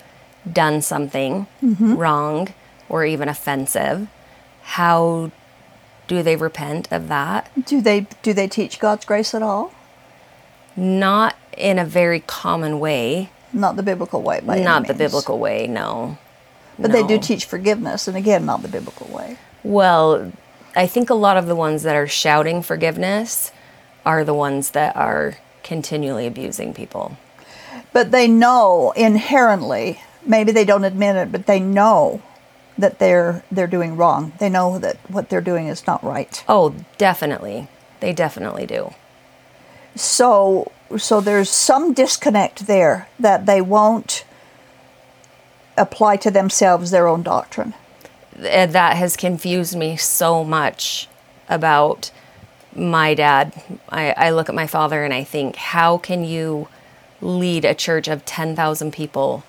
done 0.51 0.81
something 0.81 1.47
mm-hmm. 1.61 1.95
wrong 1.95 2.53
or 2.89 3.05
even 3.05 3.29
offensive? 3.29 4.07
How 4.61 5.31
do 6.07 6.23
they 6.23 6.35
repent 6.35 6.87
of 6.91 7.07
that? 7.07 7.49
Do 7.65 7.81
they 7.81 8.07
do 8.21 8.33
they 8.33 8.47
teach 8.47 8.79
God's 8.79 9.05
grace 9.05 9.33
at 9.33 9.41
all? 9.41 9.73
Not 10.75 11.35
in 11.57 11.79
a 11.79 11.85
very 11.85 12.19
common 12.21 12.79
way, 12.79 13.29
Not 13.53 13.75
the 13.75 13.83
biblical 13.83 14.21
way, 14.21 14.41
not 14.43 14.87
the 14.87 14.93
biblical 14.93 15.39
way, 15.39 15.67
no. 15.67 16.17
But 16.79 16.91
they 16.91 17.01
do 17.01 17.17
teach 17.17 17.45
forgiveness, 17.45 18.07
and 18.07 18.15
again, 18.15 18.45
not 18.45 18.61
the 18.61 18.67
biblical 18.67 19.07
way. 19.07 19.37
Well, 19.63 20.31
I 20.75 20.85
think 20.85 21.09
a 21.09 21.15
lot 21.15 21.37
of 21.37 21.47
the 21.47 21.55
ones 21.55 21.81
that 21.83 21.95
are 21.95 22.07
shouting 22.07 22.61
forgiveness 22.61 23.51
are 24.07 24.23
the 24.23 24.33
ones 24.33 24.71
that 24.71 24.95
are 24.95 25.37
continually 25.63 26.25
abusing 26.25 26.73
people. 26.73 27.17
But 27.91 28.11
they 28.11 28.25
know 28.25 28.93
inherently, 28.95 30.01
maybe 30.25 30.53
they 30.53 30.63
don't 30.63 30.85
admit 30.85 31.17
it, 31.17 31.29
but 31.29 31.45
they 31.45 31.59
know 31.59 32.21
that 32.77 32.99
they're 32.99 33.43
they're 33.51 33.67
doing 33.67 33.97
wrong. 33.97 34.31
They 34.39 34.47
know 34.47 34.79
that 34.79 34.95
what 35.09 35.27
they're 35.27 35.41
doing 35.41 35.67
is 35.67 35.85
not 35.85 36.01
right. 36.05 36.41
Oh, 36.47 36.73
definitely. 36.97 37.67
They 37.99 38.13
definitely 38.13 38.65
do. 38.65 38.93
So 39.95 40.71
so 40.95 41.19
there's 41.19 41.49
some 41.49 41.93
disconnect 41.93 42.65
there 42.65 43.09
that 43.19 43.45
they 43.45 43.59
won't 43.59 44.23
apply 45.75 46.15
to 46.17 46.31
themselves 46.31 46.91
their 46.91 47.09
own 47.09 47.23
doctrine. 47.23 47.73
That 48.37 48.95
has 48.95 49.17
confused 49.17 49.75
me 49.75 49.97
so 49.97 50.45
much 50.45 51.09
about 51.49 52.11
my 52.77 53.13
dad. 53.13 53.53
I, 53.89 54.11
I 54.11 54.29
look 54.29 54.49
at 54.49 54.55
my 54.55 54.67
father 54.67 55.03
and 55.03 55.13
I 55.13 55.23
think, 55.23 55.55
how 55.55 55.97
can 55.97 56.23
you 56.23 56.67
lead 57.21 57.65
a 57.65 57.73
church 57.73 58.07
of 58.07 58.23
10,000 58.25 58.93
people 58.93 59.43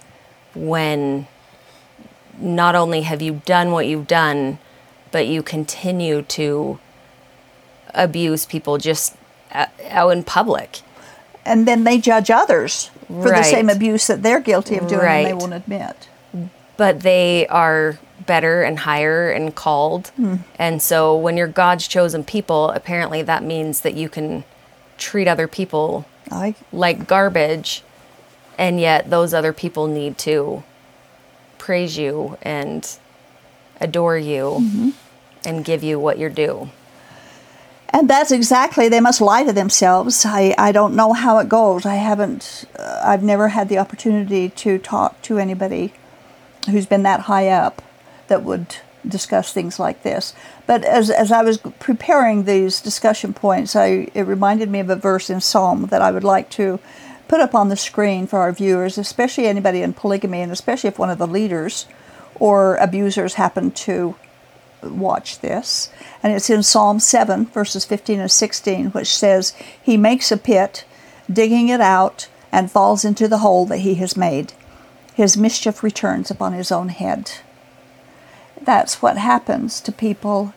when 0.54 1.26
not 2.38 2.75
only 2.75 3.02
have 3.02 3.20
you 3.20 3.42
done 3.44 3.70
what 3.70 3.87
you've 3.87 4.06
done, 4.06 4.58
but 5.11 5.26
you 5.26 5.42
continue 5.42 6.23
to 6.23 6.78
abuse 7.94 8.47
people 8.47 8.78
just 8.78 9.16
out 9.52 10.11
in 10.11 10.23
public? 10.23 10.80
And 11.44 11.66
then 11.66 11.85
they 11.85 11.99
judge 11.99 12.30
others 12.30 12.90
for 13.06 13.30
the 13.30 13.42
same 13.42 13.70
abuse 13.70 14.06
that 14.06 14.23
they're 14.23 14.40
guilty 14.40 14.76
of 14.76 14.87
doing 14.87 15.00
and 15.00 15.26
they 15.26 15.35
won't 15.35 15.54
admit. 15.54 16.08
But 16.78 17.00
they 17.00 17.47
are 17.49 17.99
better 18.25 18.62
and 18.62 18.78
higher 18.78 19.30
and 19.30 19.54
called. 19.54 20.11
And 20.58 20.80
so 20.80 21.14
when 21.14 21.37
you're 21.37 21.47
God's 21.47 21.87
chosen 21.87 22.25
people, 22.25 22.70
apparently 22.70 23.20
that 23.20 23.42
means 23.42 23.82
that 23.82 23.94
you 23.94 24.08
can 24.08 24.44
treat 24.97 25.28
other 25.28 25.47
people 25.47 26.06
I 26.30 26.54
like 26.73 27.06
garbage, 27.06 27.82
and 28.56 28.80
yet 28.80 29.11
those 29.11 29.35
other 29.35 29.52
people 29.52 29.87
need 29.87 30.18
to 30.18 30.62
praise 31.58 31.99
you 31.99 32.38
and 32.42 32.88
adore 33.80 34.18
you 34.18 34.92
and 35.44 35.64
give 35.64 35.82
you 35.82 35.99
what 35.99 36.18
you're 36.18 36.30
due. 36.30 36.70
And 37.90 38.08
that's 38.11 38.30
exactly, 38.30 38.88
they 38.88 39.00
must 39.00 39.20
lie 39.20 39.44
to 39.44 39.52
themselves. 39.52 40.26
I, 40.26 40.54
I 40.58 40.73
don't 40.73 40.94
know 40.94 41.14
how 41.14 41.38
it 41.38 41.49
goes. 41.49 41.87
I 41.87 41.94
haven't, 41.94 42.66
uh, 42.78 43.00
I've 43.02 43.23
never 43.23 43.49
had 43.49 43.68
the 43.68 43.78
opportunity 43.78 44.50
to 44.50 44.78
talk 44.78 45.23
to 45.23 45.38
anybody 45.38 45.94
who's 46.68 46.87
been 46.87 47.02
that 47.02 47.20
high 47.20 47.48
up 47.48 47.82
that 48.28 48.42
would 48.42 48.76
discuss 49.06 49.52
things 49.52 49.78
like 49.78 50.02
this. 50.02 50.34
But 50.66 50.84
as, 50.84 51.10
as 51.10 51.32
I 51.32 51.42
was 51.42 51.58
preparing 51.58 52.44
these 52.44 52.80
discussion 52.80 53.32
points, 53.32 53.75
I, 53.75 54.08
it 54.14 54.22
reminded 54.22 54.70
me 54.70 54.80
of 54.80 54.90
a 54.90 54.96
verse 54.96 55.30
in 55.30 55.40
Psalm 55.40 55.87
that 55.87 56.02
I 56.02 56.10
would 56.10 56.25
like 56.25 56.50
to 56.50 56.78
put 57.26 57.40
up 57.40 57.54
on 57.54 57.68
the 57.68 57.76
screen 57.76 58.26
for 58.26 58.40
our 58.40 58.52
viewers, 58.52 58.98
especially 58.98 59.46
anybody 59.46 59.82
in 59.82 59.92
polygamy, 59.92 60.40
and 60.40 60.52
especially 60.52 60.88
if 60.88 60.98
one 60.98 61.10
of 61.10 61.18
the 61.18 61.26
leaders 61.26 61.87
or 62.34 62.76
abusers 62.76 63.34
happen 63.34 63.70
to 63.70 64.14
watch 64.82 65.40
this. 65.40 65.90
And 66.22 66.32
it's 66.32 66.50
in 66.50 66.62
Psalm 66.62 67.00
7, 67.00 67.46
verses 67.46 67.84
15 67.84 68.20
and 68.20 68.30
16, 68.30 68.90
which 68.90 69.14
says, 69.14 69.54
He 69.82 69.96
makes 69.96 70.32
a 70.32 70.37
pit, 70.37 70.84
digging 71.30 71.68
it 71.68 71.80
out, 71.80 72.28
and 72.50 72.70
falls 72.70 73.04
into 73.04 73.28
the 73.28 73.38
hole 73.38 73.66
that 73.66 73.78
he 73.78 73.96
has 73.96 74.16
made. 74.16 74.52
His 75.18 75.37
mischief 75.37 75.82
returns 75.82 76.30
upon 76.30 76.52
his 76.52 76.70
own 76.70 76.90
head. 76.90 77.32
That's 78.62 79.02
what 79.02 79.18
happens 79.18 79.80
to 79.80 79.90
people 79.90 80.54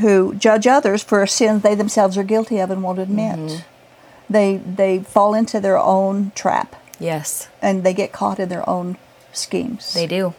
who 0.00 0.34
judge 0.34 0.66
others 0.66 1.04
for 1.04 1.22
a 1.22 1.28
sin 1.28 1.60
they 1.60 1.76
themselves 1.76 2.18
are 2.18 2.24
guilty 2.24 2.58
of 2.58 2.70
and 2.70 2.82
won't 2.82 2.98
admit. 2.98 3.38
Mm-hmm. 3.38 4.32
They, 4.32 4.56
they 4.56 4.98
fall 4.98 5.34
into 5.34 5.60
their 5.60 5.78
own 5.78 6.32
trap 6.34 6.74
Yes, 7.00 7.48
and 7.62 7.82
they 7.82 7.94
get 7.94 8.12
caught 8.12 8.38
in 8.38 8.50
their 8.50 8.68
own 8.68 8.98
schemes. 9.32 9.94
they 9.94 10.06
do. 10.06 10.34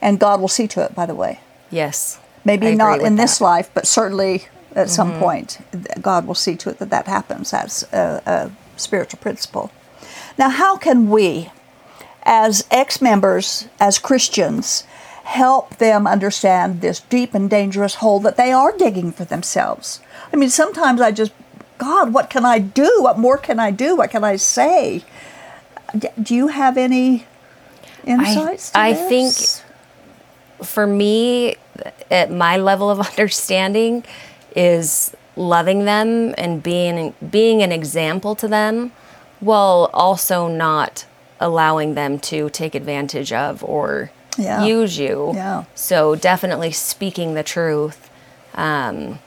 and 0.00 0.18
God 0.18 0.40
will 0.40 0.48
see 0.48 0.66
to 0.68 0.82
it, 0.82 0.94
by 0.94 1.04
the 1.04 1.14
way. 1.14 1.40
Yes. 1.70 2.18
Maybe 2.44 2.74
not 2.74 3.00
in 3.00 3.16
this 3.16 3.40
life, 3.40 3.70
but 3.74 3.86
certainly 3.86 4.46
at 4.74 4.88
some 4.88 5.10
mm-hmm. 5.10 5.20
point, 5.20 5.58
God 6.00 6.26
will 6.26 6.34
see 6.34 6.56
to 6.56 6.70
it 6.70 6.78
that 6.78 6.90
that 6.90 7.06
happens. 7.06 7.50
That's 7.50 7.82
a, 7.92 8.22
a 8.24 8.50
spiritual 8.76 9.18
principle. 9.18 9.70
Now, 10.38 10.48
how 10.48 10.76
can 10.76 11.10
we, 11.10 11.50
as 12.26 12.66
ex 12.70 13.00
members, 13.00 13.68
as 13.80 13.98
Christians, 13.98 14.82
help 15.24 15.76
them 15.78 16.06
understand 16.06 16.80
this 16.80 17.00
deep 17.00 17.32
and 17.34 17.48
dangerous 17.48 17.96
hole 17.96 18.20
that 18.20 18.36
they 18.36 18.52
are 18.52 18.76
digging 18.76 19.12
for 19.12 19.24
themselves? 19.24 20.00
I 20.32 20.36
mean, 20.36 20.50
sometimes 20.50 21.00
I 21.00 21.12
just, 21.12 21.32
God, 21.78 22.12
what 22.12 22.28
can 22.28 22.44
I 22.44 22.58
do? 22.58 22.98
What 23.00 23.18
more 23.18 23.38
can 23.38 23.58
I 23.60 23.70
do? 23.70 23.96
What 23.96 24.10
can 24.10 24.24
I 24.24 24.36
say? 24.36 25.04
D- 25.96 26.08
Do 26.20 26.34
you 26.34 26.48
have 26.48 26.76
any 26.76 27.26
insights? 28.04 28.70
to 28.70 28.78
I 28.78 28.92
this? 28.92 29.62
think 29.62 30.66
for 30.66 30.86
me, 30.86 31.56
at 32.10 32.30
my 32.30 32.56
level 32.56 32.90
of 32.90 32.98
understanding, 33.10 34.04
is 34.54 35.14
loving 35.36 35.84
them 35.84 36.34
and 36.38 36.62
being 36.62 37.14
being 37.30 37.62
an 37.62 37.70
example 37.70 38.34
to 38.36 38.48
them, 38.48 38.90
while 39.40 39.90
also 39.92 40.48
not 40.48 41.04
allowing 41.40 41.94
them 41.94 42.18
to 42.18 42.48
take 42.50 42.74
advantage 42.74 43.32
of 43.32 43.62
or 43.64 44.10
Yeah. 44.38 44.64
use 44.64 44.98
you. 44.98 45.32
Yeah. 45.34 45.64
So 45.74 46.14
definitely 46.14 46.72
speaking 46.72 47.34
the 47.34 47.42
truth, 47.42 48.10
um, 48.54 49.18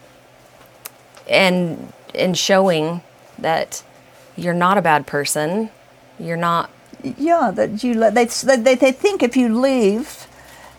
and 1.28 1.92
and 2.16 2.38
showing 2.38 3.02
that 3.38 3.84
you're 4.36 4.54
not 4.54 4.78
a 4.78 4.82
bad 4.82 5.06
person. 5.06 5.70
You're 6.20 6.38
not 6.38 6.70
Yeah, 7.04 7.52
that 7.54 7.84
you 7.84 7.94
let 7.94 8.14
they 8.16 8.26
they 8.26 8.76
they 8.76 8.92
think 8.92 9.24
if 9.24 9.38
you 9.38 9.48
leave 9.60 10.28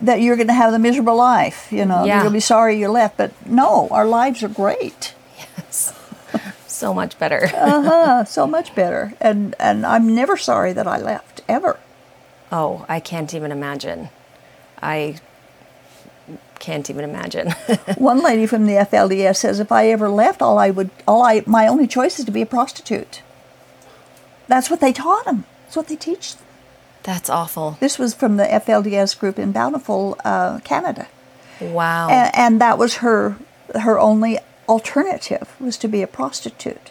that 0.03 0.21
you're 0.23 0.37
going 0.37 0.47
to 0.49 0.55
have 0.55 0.73
a 0.73 0.79
miserable 0.79 1.17
life. 1.17 1.69
You 1.71 1.85
know, 1.85 2.05
Yeah. 2.05 2.15
you're 2.15 2.23
going 2.25 2.33
to 2.33 2.37
be 2.37 2.41
sorry 2.41 2.79
you 2.79 2.89
left. 2.89 3.17
But 3.19 3.33
no, 3.47 3.89
our 3.91 4.07
lives 4.07 4.43
are 4.43 4.49
great. 4.49 5.15
So 6.81 6.95
much 6.95 7.19
better. 7.19 7.49
Uh, 7.61 7.83
huh. 7.83 8.25
so 8.25 8.47
much 8.47 8.75
better. 8.75 9.13
And 9.21 9.55
and 9.59 9.85
I'm 9.85 10.15
never 10.15 10.37
sorry 10.37 10.73
that 10.73 10.87
I 10.87 10.99
left 10.99 11.43
ever. 11.49 11.79
Oh, 12.51 12.85
I 12.89 12.99
can't 13.01 13.33
even 13.35 13.53
imagine. 13.53 14.09
I 14.83 15.21
can't 16.59 16.89
even 16.91 17.05
imagine. 17.05 17.51
One 17.97 18.23
lady 18.23 18.47
from 18.47 18.67
the 18.67 18.75
FLDS 18.75 19.37
says 19.37 19.61
if 19.61 19.71
I 19.71 19.89
ever 19.89 20.09
left, 20.09 20.43
all 20.43 20.59
I 20.59 20.71
would 20.71 20.91
all 21.07 21.23
I 21.23 21.43
my 21.47 21.67
only 21.67 21.87
choice 21.87 22.19
is 22.19 22.25
to 22.25 22.33
be 22.33 22.43
a 22.43 22.47
prostitute. 22.47 23.23
That's 24.49 24.71
what 24.71 24.81
they 24.81 24.93
taught 24.93 25.27
them. 25.27 25.45
That's 25.65 25.77
what 25.77 25.89
they 25.89 25.97
teach. 25.97 26.35
That's 27.03 27.31
awful. 27.31 27.77
This 27.81 27.99
was 27.99 28.15
from 28.15 28.37
the 28.37 28.45
FLDS 28.45 29.19
group 29.19 29.39
in 29.39 29.53
Bountiful, 29.53 30.19
uh, 30.25 30.59
Canada. 30.65 31.09
Wow. 31.61 32.09
and, 32.09 32.35
and 32.35 32.61
that 32.61 32.79
was 32.79 32.97
her 32.97 33.37
her 33.75 33.99
only 33.99 34.39
alternative 34.71 35.47
was 35.61 35.77
to 35.77 35.89
be 35.89 36.01
a 36.03 36.07
prostitute 36.07 36.91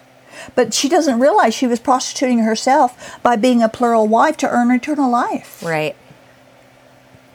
but 0.55 0.74
she 0.74 0.88
doesn't 0.89 1.19
realize 1.19 1.53
she 1.53 1.67
was 1.67 1.79
prostituting 1.79 2.39
herself 2.39 2.89
by 3.24 3.36
being 3.36 3.62
a 3.63 3.69
plural 3.69 4.07
wife 4.07 4.38
to 4.38 4.48
earn 4.50 4.69
eternal 4.71 5.09
life 5.09 5.63
right. 5.63 5.95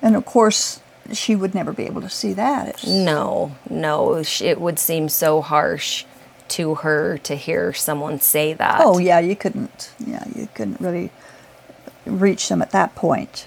and 0.02 0.14
of 0.16 0.24
course 0.24 0.80
she 1.12 1.34
would 1.36 1.54
never 1.54 1.72
be 1.72 1.84
able 1.84 2.00
to 2.00 2.08
see 2.10 2.32
that 2.32 2.68
It's- 2.68 2.86
No, 2.86 3.56
no. 3.68 4.22
It 4.40 4.58
would 4.60 4.78
seem 4.78 5.08
so 5.10 5.42
harsh 5.42 6.04
to 6.48 6.76
her 6.76 7.18
to 7.18 7.34
hear 7.36 7.72
someone 7.72 8.20
say 8.20 8.52
that. 8.54 8.80
oh 8.82 8.98
yeah 8.98 9.18
you 9.18 9.34
couldn't 9.36 9.90
yeah 9.98 10.24
you 10.34 10.48
couldn't 10.54 10.80
really 10.80 11.10
reach 12.06 12.48
them 12.48 12.60
at 12.62 12.70
that 12.70 12.94
point 12.94 13.46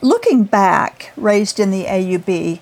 looking 0.00 0.42
back 0.44 1.12
raised 1.16 1.60
in 1.60 1.70
the 1.70 1.84
aub 1.84 2.60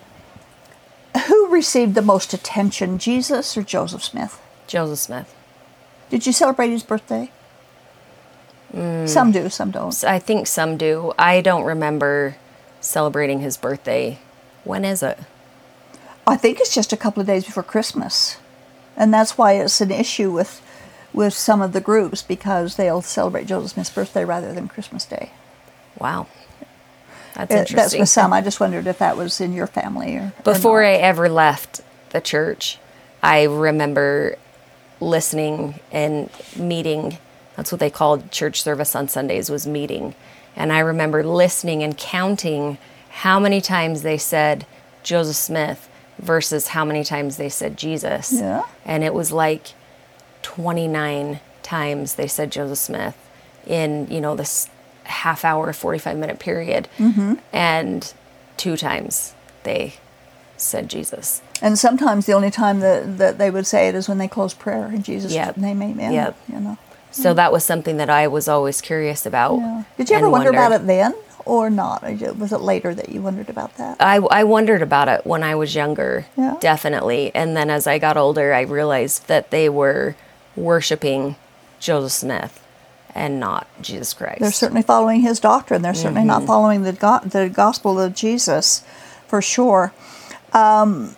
who 1.27 1.49
received 1.49 1.95
the 1.95 2.03
most 2.03 2.33
attention 2.33 2.99
jesus 2.99 3.57
or 3.57 3.63
joseph 3.63 4.05
smith 4.05 4.41
Joseph 4.69 4.99
Smith. 4.99 5.35
Did 6.11 6.27
you 6.27 6.33
celebrate 6.33 6.71
his 6.71 6.85
birthday? 6.85 7.33
Mm. 8.73 9.09
Some 9.09 9.33
do, 9.33 9.49
some 9.49 9.71
don't. 9.71 10.05
I 10.05 10.19
think 10.19 10.47
some 10.47 10.77
do. 10.77 11.13
I 11.19 11.41
don't 11.41 11.65
remember 11.65 12.37
celebrating 12.81 13.41
his 13.41 13.57
birthday. 13.57 14.19
When 14.63 14.85
is 14.85 15.03
it? 15.03 15.19
I 16.27 16.37
think 16.37 16.61
it's 16.61 16.75
just 16.75 16.93
a 16.93 16.97
couple 16.97 17.23
of 17.23 17.27
days 17.27 17.47
before 17.47 17.63
Christmas, 17.63 18.37
and 18.95 19.13
that's 19.13 19.39
why 19.39 19.55
it's 19.55 19.81
an 19.81 19.91
issue 19.91 20.31
with 20.31 20.63
with 21.15 21.33
some 21.33 21.63
of 21.63 21.73
the 21.73 21.81
groups 21.81 22.21
because 22.23 22.77
they'll 22.77 23.01
celebrate 23.01 23.47
Joseph 23.47 23.73
Smith's 23.73 23.91
birthday 23.91 24.27
rather 24.27 24.53
than 24.53 24.69
Christmas 24.69 25.07
Day. 25.07 25.31
Wow. 25.99 26.27
That's 27.47 27.73
Uh, 27.73 27.77
That's 27.77 27.95
with 27.97 28.09
some. 28.09 28.33
I 28.33 28.41
just 28.41 28.61
wondered 28.61 28.87
if 28.87 28.99
that 28.99 29.17
was 29.17 29.41
in 29.41 29.53
your 29.53 29.67
family 29.67 30.17
or 30.17 30.33
or 30.39 30.43
Before 30.43 30.83
not. 30.83 30.89
I 30.89 30.93
ever 30.95 31.29
left 31.29 31.81
the 32.11 32.21
church, 32.21 32.79
I 33.23 33.45
remember 33.45 34.37
listening 35.01 35.81
and 35.93 36.31
meeting. 36.57 37.19
That's 37.57 37.71
what 37.73 37.81
they 37.81 37.91
called 37.91 38.31
church 38.31 38.63
service 38.63 38.95
on 38.97 39.09
Sundays 39.09 39.51
was 39.51 39.67
meeting. 39.67 40.15
And 40.57 40.73
I 40.73 40.81
remember 40.81 41.23
listening 41.23 41.83
and 41.83 41.97
counting 41.97 42.79
how 43.11 43.39
many 43.39 43.61
times 43.61 44.03
they 44.03 44.19
said 44.19 44.67
Joseph 45.03 45.37
Smith 45.37 45.89
versus 46.19 46.69
how 46.69 46.85
many 46.85 47.05
times 47.05 47.37
they 47.37 47.49
said 47.49 47.77
Jesus. 47.77 48.33
Yeah. 48.33 48.65
And 48.85 49.05
it 49.05 49.15
was 49.15 49.31
like 49.31 49.75
29 50.43 51.41
times 51.63 52.15
they 52.15 52.27
said 52.27 52.51
Joseph 52.51 52.79
Smith 52.79 53.17
in, 53.67 54.09
you 54.11 54.21
know, 54.21 54.35
this 54.35 54.69
half 55.09 55.45
hour, 55.45 55.73
45 55.73 56.17
minute 56.17 56.39
period. 56.39 56.89
Mm-hmm. 56.99 57.35
And 57.53 58.13
two 58.57 58.77
times 58.77 59.35
they 59.65 59.95
said 60.57 60.89
Jesus. 60.89 61.43
And 61.63 61.79
sometimes 61.79 62.27
the 62.27 62.33
only 62.33 62.51
time 62.51 62.81
that, 62.81 63.19
that 63.19 63.39
they 63.39 63.51
would 63.51 63.67
say 63.67 63.89
it 63.89 63.95
is 63.95 64.09
when 64.09 64.19
they 64.19 64.29
close 64.29 64.55
prayer 64.55 64.87
in 64.87 65.03
Jesus' 65.03 65.33
Yep. 65.33 65.57
name, 65.57 65.83
amen. 65.83 66.13
Yep. 66.13 66.37
You 66.53 66.61
know. 66.61 66.79
So 67.11 67.35
that 67.35 67.53
was 67.53 67.65
something 67.65 67.97
that 67.97 68.11
I 68.11 68.29
was 68.29 68.49
always 68.49 68.81
curious 68.81 69.25
about. 69.27 69.57
Yeah. 69.59 69.83
Did 69.97 70.11
you 70.11 70.17
ever 70.17 70.29
wonder 70.29 70.51
about 70.51 70.73
it 70.73 70.87
then 70.87 71.15
or 71.45 71.71
not? 71.71 72.05
Or 72.05 72.13
Was 72.35 72.53
it 72.53 72.61
later 72.61 72.95
that 72.95 73.09
you 73.09 73.23
wondered 73.23 73.49
about 73.49 73.77
that? 73.79 73.97
I, 74.01 74.17
I 74.17 74.45
wondered 74.45 74.83
about 74.83 75.09
it 75.09 75.25
when 75.27 75.43
I 75.43 75.55
was 75.55 75.75
younger, 75.75 76.27
Yeah. 76.37 76.57
definitely. 76.61 77.35
And 77.35 77.57
then 77.57 77.71
as 77.71 77.87
I 77.87 77.99
got 77.99 78.17
older, 78.17 78.53
I 78.53 78.61
realized 78.63 79.27
that 79.27 79.51
they 79.51 79.69
were 79.69 80.17
worshiping 80.55 81.37
Joseph 81.81 82.13
Smith 82.13 82.65
and 83.15 83.41
not 83.41 83.67
Jesus 83.81 84.15
Christ. 84.15 84.41
They're 84.41 84.53
certainly 84.53 84.83
following 84.83 85.21
his 85.21 85.41
doctrine. 85.41 85.83
They're 85.83 85.95
certainly 85.95 86.21
Mm-hmm. 86.21 86.27
not 86.29 86.45
following 86.47 86.83
the 86.83 86.93
go- 86.93 87.21
the 87.25 87.49
gospel 87.49 87.99
of 88.01 88.15
Jesus, 88.15 88.83
for 89.27 89.41
sure. 89.43 89.93
Um, 90.53 91.15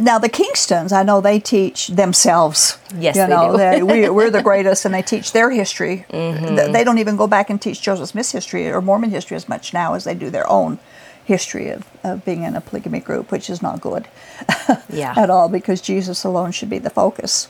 now 0.00 0.18
the 0.18 0.28
Kingstons, 0.28 0.92
I 0.92 1.02
know 1.02 1.20
they 1.22 1.40
teach 1.40 1.88
themselves. 1.88 2.76
Yes, 2.98 3.16
you 3.16 3.26
they 3.26 3.48
do. 3.48 3.56
they, 3.56 3.82
we, 3.82 4.08
we're 4.16 4.28
the 4.30 4.42
greatest, 4.42 4.84
and 4.84 4.92
they 4.94 5.00
teach 5.02 5.32
their 5.32 5.50
history. 5.50 6.04
Mm-hmm. 6.10 6.72
They 6.72 6.84
don't 6.84 6.98
even 6.98 7.16
go 7.16 7.26
back 7.26 7.48
and 7.50 7.60
teach 7.60 7.80
Joseph 7.80 8.10
Smith's 8.10 8.32
history 8.32 8.68
or 8.68 8.80
Mormon 8.82 9.10
history 9.10 9.36
as 9.36 9.48
much 9.48 9.72
now 9.72 9.94
as 9.94 10.04
they 10.04 10.14
do 10.14 10.28
their 10.30 10.48
own 10.50 10.78
history 11.24 11.70
of, 11.70 11.86
of 12.04 12.24
being 12.24 12.42
in 12.42 12.54
a 12.56 12.60
polygamy 12.60 13.00
group, 13.00 13.30
which 13.30 13.48
is 13.48 13.62
not 13.62 13.80
good 13.80 14.08
yeah. 14.90 15.14
at 15.16 15.30
all 15.30 15.48
because 15.48 15.80
Jesus 15.80 16.24
alone 16.24 16.50
should 16.52 16.68
be 16.68 16.78
the 16.78 16.90
focus. 16.90 17.48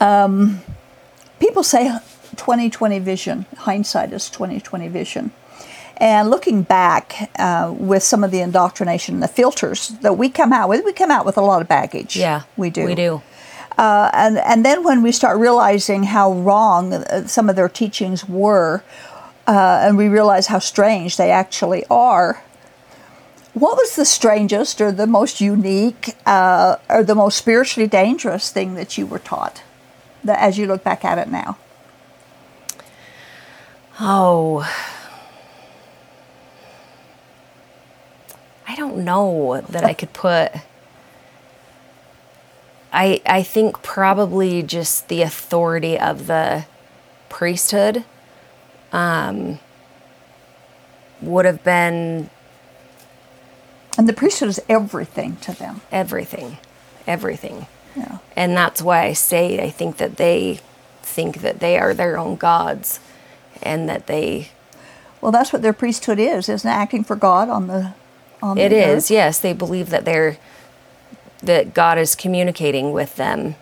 Um, 0.00 0.60
people 1.40 1.62
say 1.62 1.98
2020 2.36 2.98
vision, 3.00 3.46
hindsight 3.58 4.12
is 4.12 4.30
2020 4.30 4.88
vision. 4.88 5.32
And 5.98 6.28
looking 6.28 6.62
back 6.62 7.30
uh, 7.38 7.74
with 7.76 8.02
some 8.02 8.22
of 8.22 8.30
the 8.30 8.40
indoctrination, 8.40 9.14
and 9.14 9.22
the 9.22 9.28
filters 9.28 9.88
that 10.02 10.18
we 10.18 10.28
come 10.28 10.52
out 10.52 10.68
with, 10.68 10.84
we 10.84 10.92
come 10.92 11.10
out 11.10 11.24
with 11.24 11.38
a 11.38 11.40
lot 11.40 11.62
of 11.62 11.68
baggage. 11.68 12.16
Yeah. 12.16 12.42
we 12.56 12.68
do. 12.68 12.84
We 12.84 12.94
do. 12.94 13.22
Uh, 13.78 14.10
and 14.14 14.38
and 14.38 14.64
then 14.64 14.84
when 14.84 15.02
we 15.02 15.12
start 15.12 15.38
realizing 15.38 16.04
how 16.04 16.32
wrong 16.32 16.92
uh, 16.94 17.26
some 17.26 17.50
of 17.50 17.56
their 17.56 17.68
teachings 17.68 18.26
were, 18.26 18.82
uh, 19.46 19.80
and 19.82 19.96
we 19.96 20.08
realize 20.08 20.46
how 20.46 20.58
strange 20.58 21.16
they 21.16 21.30
actually 21.30 21.84
are. 21.90 22.42
What 23.52 23.76
was 23.76 23.96
the 23.96 24.04
strangest, 24.04 24.80
or 24.82 24.92
the 24.92 25.06
most 25.06 25.40
unique, 25.40 26.14
uh, 26.26 26.76
or 26.90 27.02
the 27.02 27.14
most 27.14 27.38
spiritually 27.38 27.88
dangerous 27.88 28.50
thing 28.50 28.74
that 28.74 28.98
you 28.98 29.06
were 29.06 29.18
taught, 29.18 29.62
that 30.24 30.38
as 30.38 30.58
you 30.58 30.66
look 30.66 30.84
back 30.84 31.04
at 31.04 31.16
it 31.16 31.28
now? 31.28 31.56
Oh. 33.98 34.68
I 38.68 38.74
don't 38.76 38.98
know 39.04 39.60
that 39.68 39.84
I 39.84 39.94
could 39.94 40.12
put. 40.12 40.52
I 42.92 43.20
I 43.26 43.42
think 43.42 43.82
probably 43.82 44.62
just 44.62 45.08
the 45.08 45.22
authority 45.22 45.98
of 45.98 46.26
the 46.26 46.66
priesthood 47.28 48.04
um, 48.92 49.58
would 51.20 51.44
have 51.44 51.62
been 51.64 52.28
And 53.98 54.08
the 54.08 54.12
priesthood 54.12 54.48
is 54.50 54.60
everything 54.68 55.36
to 55.36 55.52
them. 55.52 55.80
everything, 55.90 56.58
everything. 57.06 57.66
Yeah. 57.94 58.18
And 58.36 58.54
that's 58.56 58.82
why 58.82 59.04
I 59.04 59.12
say 59.14 59.58
I 59.62 59.70
think 59.70 59.96
that 59.98 60.16
they 60.16 60.60
think 61.02 61.40
that 61.40 61.60
they 61.60 61.78
are 61.78 61.94
their 61.94 62.18
own 62.18 62.36
gods 62.36 63.00
and 63.62 63.88
that 63.88 64.06
they 64.06 64.50
Well, 65.20 65.32
that's 65.32 65.52
what 65.52 65.62
their 65.62 65.72
priesthood 65.72 66.18
is, 66.18 66.48
isn't 66.48 66.68
it? 66.70 66.72
Acting 66.74 67.04
for 67.04 67.16
God 67.16 67.48
on 67.48 67.66
the 67.66 67.94
on 68.42 68.58
It 68.58 68.68
the 68.70 68.76
is, 68.76 69.04
earth. 69.06 69.10
yes. 69.10 69.38
They 69.38 69.52
believe 69.52 69.90
that 69.90 70.04
they're 70.04 70.36
that 71.42 71.74
God 71.74 71.98
is 71.98 72.14
communicating 72.14 72.92
with 72.92 73.16
them 73.16 73.54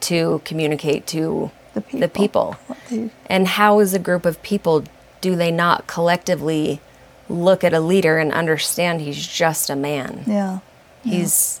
to 0.00 0.40
communicate 0.44 1.06
to 1.08 1.50
The 1.74 1.80
people. 2.08 2.56
The 2.68 2.74
people. 2.88 3.10
And 3.26 3.46
how 3.48 3.78
is 3.80 3.94
a 3.94 3.98
group 3.98 4.24
of 4.26 4.42
people 4.42 4.84
do 5.20 5.36
they 5.36 5.50
not 5.50 5.86
collectively 5.86 6.80
look 7.28 7.62
at 7.62 7.72
a 7.72 7.80
leader 7.80 8.18
and 8.18 8.32
understand 8.32 9.00
he's 9.02 9.24
just 9.26 9.70
a 9.70 9.76
man? 9.76 10.24
Yeah. 10.26 10.58
He's 11.04 11.60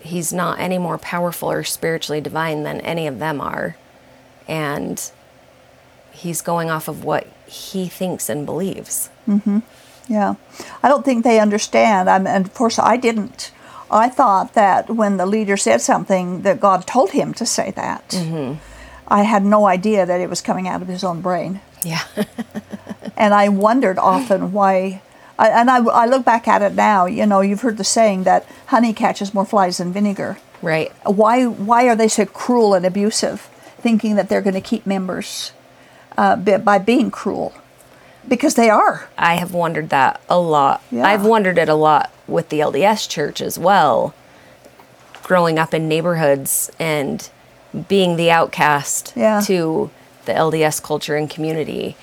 he's 0.00 0.32
not 0.32 0.60
any 0.60 0.78
more 0.78 0.98
powerful 0.98 1.50
or 1.50 1.64
spiritually 1.64 2.20
divine 2.20 2.62
than 2.62 2.80
any 2.82 3.06
of 3.06 3.18
them 3.18 3.40
are. 3.40 3.76
And 4.46 5.10
he's 6.16 6.40
going 6.42 6.70
off 6.70 6.88
of 6.88 7.04
what 7.04 7.26
he 7.46 7.88
thinks 7.88 8.28
and 8.28 8.44
believes. 8.46 9.08
Mm-hmm. 9.28 9.58
Yeah, 10.08 10.34
I 10.82 10.88
don't 10.88 11.04
think 11.04 11.24
they 11.24 11.40
understand. 11.40 12.08
I'm, 12.08 12.26
and 12.26 12.46
of 12.46 12.54
course, 12.54 12.78
I 12.78 12.96
didn't. 12.96 13.50
I 13.90 14.08
thought 14.08 14.54
that 14.54 14.88
when 14.90 15.16
the 15.16 15.26
leader 15.26 15.56
said 15.56 15.80
something, 15.80 16.42
that 16.42 16.60
God 16.60 16.86
told 16.86 17.10
him 17.10 17.34
to 17.34 17.46
say 17.46 17.70
that. 17.72 18.08
Mm-hmm. 18.10 18.58
I 19.08 19.22
had 19.22 19.44
no 19.44 19.66
idea 19.66 20.04
that 20.06 20.20
it 20.20 20.28
was 20.28 20.40
coming 20.40 20.66
out 20.68 20.82
of 20.82 20.88
his 20.88 21.04
own 21.04 21.20
brain, 21.20 21.60
Yeah. 21.84 22.02
and 23.16 23.32
I 23.34 23.48
wondered 23.48 23.98
often 23.98 24.52
why. 24.52 25.02
I, 25.38 25.48
and 25.50 25.70
I, 25.70 25.78
I 25.84 26.06
look 26.06 26.24
back 26.24 26.48
at 26.48 26.62
it 26.62 26.74
now. 26.74 27.06
You 27.06 27.26
know, 27.26 27.40
you've 27.42 27.60
heard 27.60 27.76
the 27.76 27.84
saying 27.84 28.24
that 28.24 28.46
honey 28.66 28.92
catches 28.92 29.34
more 29.34 29.44
flies 29.44 29.78
than 29.78 29.92
vinegar. 29.92 30.38
right. 30.62 30.90
Why? 31.04 31.44
Why 31.46 31.88
are 31.88 31.94
they 31.96 32.08
so 32.08 32.24
cruel 32.26 32.74
and 32.74 32.86
abusive, 32.86 33.42
thinking 33.78 34.16
that 34.16 34.28
they're 34.28 34.40
going 34.42 34.54
to 34.54 34.60
keep 34.60 34.86
members 34.86 35.52
uh, 36.16 36.36
by 36.36 36.58
by 36.58 36.78
being 36.78 37.10
cruel? 37.10 37.52
Because 38.28 38.54
they 38.54 38.68
are. 38.70 39.08
I 39.16 39.34
have 39.36 39.52
wondered 39.54 39.88
that 39.90 40.20
a 40.28 40.38
lot. 40.38 40.82
Yeah. 40.90 41.06
I've 41.06 41.24
wondered 41.24 41.58
it 41.58 41.68
a 41.68 41.74
lot 41.74 42.10
with 42.26 42.48
the 42.48 42.58
LDS 42.60 43.08
church 43.08 43.40
as 43.40 43.56
well. 43.58 44.14
Growing 45.22 45.58
up 45.58 45.72
in 45.72 45.88
neighborhoods 45.88 46.70
and 46.78 47.28
being 47.88 48.16
the 48.16 48.30
outcast 48.30 49.12
Yeah. 49.16 49.40
to 49.42 49.90
the 50.24 50.32
LDS 50.32 50.82
culture 50.82 51.14
and 51.16 51.30
community. 51.30 51.96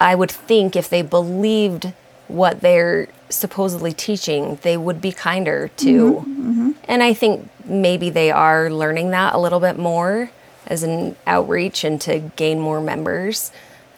I 0.00 0.14
would 0.14 0.30
think 0.30 0.74
if 0.74 0.88
they 0.88 1.02
believed 1.02 1.92
what 2.28 2.60
they're 2.60 3.08
supposedly 3.28 3.92
teaching, 3.92 4.58
they 4.62 4.76
would 4.76 5.00
be 5.00 5.12
kinder 5.12 5.68
to. 5.76 6.74
And 6.88 7.02
I 7.02 7.12
think 7.14 7.48
maybe 7.64 8.10
they 8.10 8.30
are 8.30 8.70
learning 8.70 9.10
that 9.10 9.34
a 9.34 9.38
little 9.38 9.60
bit 9.60 9.78
more 9.78 10.30
as 10.66 10.82
an 10.82 11.16
outreach 11.26 11.84
and 11.84 12.00
to 12.02 12.18
gain 12.36 12.60
more 12.60 12.80
members. 12.80 13.50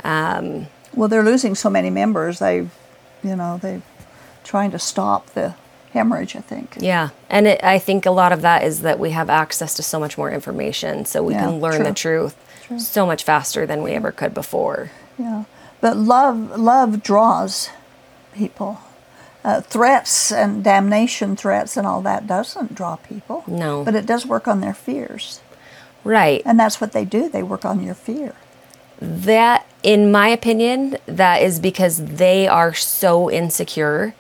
Well, 0.05 1.09
they're 1.09 1.25
losing 1.25 1.55
so 1.55 1.69
many 1.71 1.91
members. 1.91 2.39
They, 2.39 2.69
you 3.23 3.37
know, 3.37 3.59
they're 3.61 3.83
trying 4.45 4.71
to 4.73 4.79
stop 4.79 5.27
the 5.31 5.55
hemorrhage. 5.93 6.37
I 6.37 6.41
think. 6.41 6.77
Yeah, 6.81 7.09
and 7.29 7.47
it, 7.47 7.63
I 7.65 7.79
think 7.79 8.07
a 8.07 8.11
lot 8.11 8.33
of 8.33 8.43
that 8.43 8.63
is 8.63 8.83
that 8.83 8.99
we 8.99 9.11
have 9.11 9.29
access 9.31 9.75
to 9.75 9.83
so 9.83 9.99
much 9.99 10.17
more 10.17 10.31
information, 10.31 11.05
so 11.05 11.23
we 11.23 11.35
Yeah, 11.35 11.47
can 11.47 11.61
learn 11.61 11.77
true. 11.77 11.85
the 11.85 11.93
truth 11.93 12.37
so 12.81 13.05
much 13.07 13.25
faster 13.25 13.67
than 13.67 13.83
we 13.83 13.93
ever 13.93 14.13
could 14.13 14.35
before. 14.35 14.91
Yeah, 15.19 15.45
but 15.81 15.97
love, 15.97 16.59
love 16.59 17.03
draws 17.03 17.71
people. 18.35 18.79
Uh, 19.45 19.61
threats 19.61 20.33
and 20.33 20.65
damnation 20.65 21.37
threats 21.37 21.77
and 21.77 21.87
all 21.87 22.01
that 22.01 22.27
doesn't 22.27 22.75
draw 22.75 22.97
people. 22.97 23.45
No. 23.47 23.85
But 23.85 23.95
it 23.95 24.07
does 24.07 24.25
work 24.25 24.49
on 24.49 24.63
their 24.63 24.73
fears, 24.73 25.41
Right. 26.05 26.43
and 26.45 26.61
that's 26.61 26.81
what 26.81 26.93
they 26.93 27.05
do. 27.05 27.29
They 27.29 27.43
work 27.43 27.65
on 27.65 27.83
your 27.83 27.95
fear. 27.95 28.35
That, 29.01 29.67
in 29.83 30.13
my 30.13 30.29
opinion, 30.29 30.99
that 31.07 31.43
is 31.43 31.59
because 31.59 32.05
they 32.05 32.47
are 32.47 32.73
so 32.75 33.31
insecure 33.31 34.15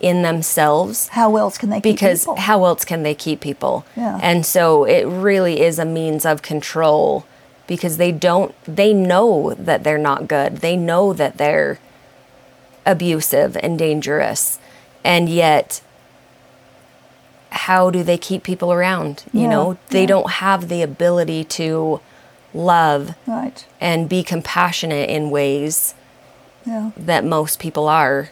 in 0.00 0.22
themselves. 0.22 1.08
How 1.08 1.36
else 1.36 1.58
can 1.58 1.70
they 1.70 1.76
keep 1.76 1.98
people? 1.98 2.34
Because 2.34 2.44
how 2.44 2.64
else 2.64 2.84
can 2.84 3.02
they 3.02 3.14
keep 3.14 3.40
people? 3.40 3.84
Yeah. 3.96 4.18
And 4.22 4.44
so 4.44 4.84
it 4.84 5.04
really 5.04 5.60
is 5.60 5.78
a 5.78 5.84
means 5.84 6.24
of 6.24 6.42
control 6.42 7.26
because 7.66 7.96
they 7.96 8.12
don't, 8.12 8.54
they 8.64 8.92
know 8.92 9.54
that 9.54 9.84
they're 9.84 9.98
not 9.98 10.28
good. 10.28 10.58
They 10.58 10.76
know 10.76 11.12
that 11.12 11.36
they're 11.36 11.78
abusive 12.86 13.56
and 13.58 13.78
dangerous. 13.78 14.58
And 15.04 15.28
yet, 15.28 15.80
how 17.66 17.90
do 17.90 18.02
they 18.02 18.18
keep 18.18 18.42
people 18.42 18.72
around? 18.72 19.24
You 19.32 19.42
Yeah, 19.42 19.50
know, 19.50 19.78
they 19.90 20.02
yeah. 20.02 20.06
don't 20.14 20.30
have 20.30 20.68
the 20.68 20.82
ability 20.82 21.44
to 21.44 22.00
love 22.54 23.14
right. 23.26 23.64
and 23.80 24.08
be 24.08 24.22
compassionate 24.22 25.08
in 25.10 25.30
ways 25.30 25.94
Yeah. 26.64 26.90
that 26.96 27.24
most 27.24 27.58
people 27.58 27.88
are. 27.88 28.30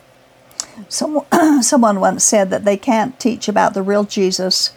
Someone, 0.89 1.27
someone 1.63 2.01
once 2.01 2.25
said 2.25 2.51
that 2.51 2.65
they 2.65 2.77
can't 2.77 3.19
teach 3.21 3.49
about 3.49 3.75
the 3.75 3.83
real 3.83 4.05
Jesus 4.05 4.73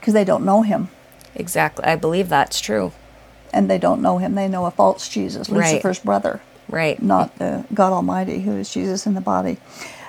because 0.00 0.14
they 0.14 0.24
don't 0.24 0.44
know 0.44 0.62
him. 0.62 0.88
Exactly. 1.34 1.84
I 1.84 1.96
believe 1.96 2.28
that's 2.28 2.60
true. 2.60 2.92
And 3.52 3.70
they 3.70 3.78
don't 3.78 4.02
know 4.02 4.18
him. 4.18 4.34
They 4.34 4.48
know 4.48 4.66
a 4.66 4.70
false 4.70 5.08
Jesus, 5.08 5.48
Right. 5.48 5.72
Lucifer's 5.72 5.98
brother. 6.00 6.40
Right. 6.68 7.00
not 7.02 7.38
the 7.38 7.64
God 7.74 7.92
Almighty, 7.92 8.40
who 8.40 8.56
is 8.56 8.72
Jesus 8.72 9.06
in 9.06 9.14
the 9.14 9.20
body. 9.20 9.58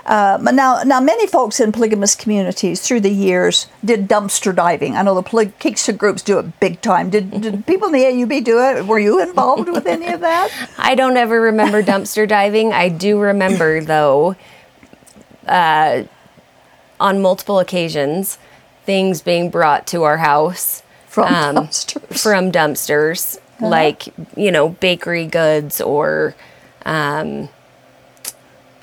Uh, 0.06 0.38
but 0.38 0.54
now, 0.54 0.84
now 0.84 1.00
many 1.02 1.26
folks 1.26 1.60
in 1.60 1.72
polygamous 1.72 2.14
communities 2.14 2.80
through 2.82 3.00
the 3.00 3.10
years 3.10 3.66
did 3.84 4.08
dumpster 4.08 4.56
diving. 4.56 4.96
I 4.96 5.02
know 5.02 5.16
the 5.16 5.24
poly- 5.24 5.52
groups 5.98 6.22
do 6.22 6.38
it 6.38 6.60
big 6.60 6.80
time. 6.82 7.10
Did, 7.10 7.42
did 7.42 7.66
people 7.68 7.88
in 7.88 7.94
the 7.94 8.04
AUB 8.04 8.44
do 8.44 8.60
it? 8.60 8.86
Were 8.86 9.00
you 9.00 9.20
involved 9.22 9.68
with 9.68 9.88
any 9.88 10.08
of 10.14 10.20
that? 10.22 10.52
I 10.78 10.94
don't 10.94 11.18
ever 11.18 11.42
remember 11.42 11.82
dumpster 11.82 12.28
diving. 12.28 12.72
I 12.72 12.90
do 12.90 13.20
remember, 13.20 13.82
though, 13.82 14.36
uh, 15.48 16.04
on 17.00 17.22
multiple 17.22 17.58
occasions, 17.60 18.38
things 18.86 19.22
being 19.22 19.50
brought 19.50 19.88
to 19.88 20.04
our 20.04 20.18
house 20.18 20.84
From 21.08 21.34
um, 21.34 21.56
dumpsters. 21.56 22.22
from 22.22 22.52
dumpsters, 22.52 23.40
like 23.60 24.06
you 24.38 24.52
know, 24.52 24.70
bakery 24.70 25.26
goods 25.26 25.82
or. 25.82 26.36
Um, 26.86 27.50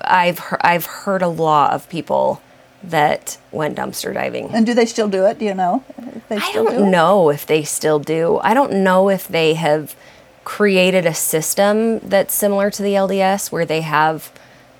I've 0.03 0.39
he- 0.39 0.55
I've 0.61 0.85
heard 0.85 1.21
a 1.21 1.27
lot 1.27 1.73
of 1.73 1.87
people 1.89 2.41
that 2.83 3.37
went 3.51 3.77
dumpster 3.77 4.13
diving. 4.13 4.49
And 4.53 4.65
do 4.65 4.73
they 4.73 4.85
still 4.85 5.07
do 5.07 5.25
it? 5.25 5.39
Do 5.39 5.45
you 5.45 5.53
know? 5.53 5.83
They 6.29 6.35
I 6.37 6.49
still 6.49 6.65
do 6.65 6.71
don't 6.71 6.87
it? 6.87 6.91
know 6.91 7.29
if 7.29 7.45
they 7.45 7.63
still 7.63 7.99
do. 7.99 8.39
I 8.43 8.53
don't 8.53 8.73
know 8.83 9.09
if 9.09 9.27
they 9.27 9.53
have 9.53 9.95
created 10.43 11.05
a 11.05 11.13
system 11.13 11.99
that's 11.99 12.33
similar 12.33 12.69
to 12.71 12.83
the 12.83 12.93
LDS 12.93 13.51
where 13.53 13.65
they 13.65 13.79
have 13.81 14.31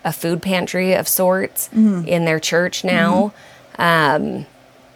a 0.04 0.12
food 0.12 0.42
pantry 0.42 0.94
of 0.94 1.08
sorts 1.08 1.70
Mm-hmm. 1.70 2.06
in 2.08 2.26
their 2.26 2.40
church 2.42 2.84
now. 2.84 3.32
Um, 3.80 4.46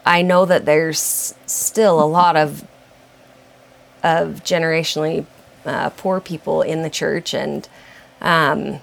I 0.06 0.22
know 0.22 0.44
that 0.46 0.66
there's 0.66 1.34
still 1.46 2.02
a 2.04 2.06
lot 2.06 2.36
of 2.36 2.66
of 4.04 4.42
generationally 4.44 5.26
uh, 5.66 5.90
poor 5.92 6.20
people 6.20 6.62
in 6.62 6.82
the 6.82 6.90
church, 6.90 7.34
and 7.34 7.68
um, 8.22 8.80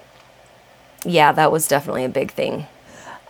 yeah, 1.05 1.31
that 1.31 1.51
was 1.51 1.67
definitely 1.67 2.03
a 2.03 2.09
big 2.09 2.31
thing. 2.31 2.67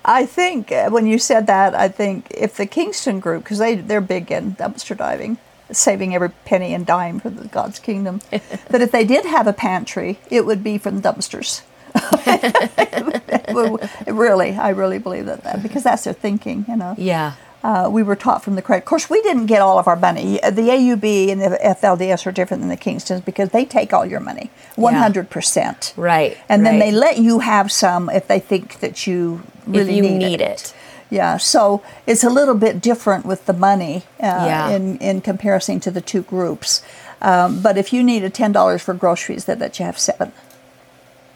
I 0.03 0.25
think 0.25 0.71
uh, 0.71 0.89
when 0.89 1.07
you 1.07 1.17
said 1.17 1.47
that, 1.47 1.73
I 1.73 1.87
think 1.87 2.27
if 2.29 2.55
the 2.55 2.67
Kingston 2.67 3.19
group, 3.19 3.43
because 3.43 3.57
they 3.57 3.75
they're 3.75 4.01
big 4.01 4.31
in 4.31 4.55
dumpster 4.55 4.95
diving, 4.95 5.37
saving 5.71 6.13
every 6.13 6.29
penny 6.29 6.73
and 6.73 6.85
dime 6.85 7.19
for 7.19 7.29
the 7.29 7.47
God's 7.47 7.79
kingdom, 7.79 8.21
that 8.29 8.81
if 8.81 8.91
they 8.91 9.03
did 9.03 9.25
have 9.25 9.47
a 9.47 9.53
pantry, 9.53 10.19
it 10.29 10.45
would 10.45 10.63
be 10.63 10.77
from 10.77 11.01
the 11.01 11.09
dumpsters. 11.09 11.61
really, 14.07 14.51
I 14.51 14.69
really 14.69 14.99
believe 14.99 15.25
that, 15.25 15.43
that 15.43 15.63
because 15.63 15.83
that's 15.83 16.03
their 16.03 16.13
thinking, 16.13 16.65
you 16.67 16.75
know. 16.75 16.93
Yeah. 16.97 17.33
Uh, 17.65 17.89
we 17.97 18.03
were 18.03 18.15
taught 18.25 18.43
from 18.43 18.53
the 18.55 18.61
credit. 18.61 18.83
Of 18.83 18.89
course, 18.93 19.09
we 19.09 19.19
didn't 19.27 19.47
get 19.47 19.59
all 19.61 19.79
of 19.79 19.87
our 19.87 19.95
money. 19.95 20.39
The 20.61 20.67
AUB 20.77 21.05
and 21.31 21.41
the 21.41 21.57
FLDS 21.81 22.27
are 22.27 22.31
different 22.39 22.61
than 22.61 22.69
the 22.69 22.77
Kingstons 22.77 23.21
because 23.25 23.49
they 23.49 23.65
take 23.65 23.89
all 23.95 24.05
your 24.05 24.19
money, 24.19 24.51
one 24.75 24.93
hundred 25.05 25.27
percent. 25.31 25.79
Right, 25.97 26.37
And 26.47 26.63
then 26.65 26.77
they 26.77 26.91
let 26.91 27.17
you 27.17 27.39
have 27.39 27.71
some 27.71 28.03
if 28.19 28.27
they 28.27 28.39
think 28.39 28.65
that 28.81 29.07
you 29.07 29.41
really 29.65 29.89
if 29.89 29.95
you 29.95 30.01
need, 30.03 30.17
need 30.29 30.41
it. 30.41 30.75
Yeah, 31.09 31.37
so 31.37 31.81
it's 32.05 32.23
a 32.23 32.29
little 32.39 32.55
bit 32.55 32.81
different 32.81 33.25
with 33.25 33.41
the 33.47 33.53
money 33.69 33.95
uh, 34.21 34.45
Yeah. 34.51 34.69
in 34.75 34.97
in 34.99 35.21
comparison 35.21 35.79
to 35.85 35.91
the 35.91 36.01
two 36.01 36.21
groups. 36.21 36.83
Um, 37.21 37.61
but 37.61 37.77
if 37.77 37.87
you 37.93 38.03
needed 38.03 38.33
ten 38.33 38.51
dollars 38.51 38.81
for 38.83 38.93
groceries, 38.93 39.45
they 39.45 39.55
let 39.55 39.79
you 39.79 39.85
have 39.85 39.97
seven, 39.97 40.31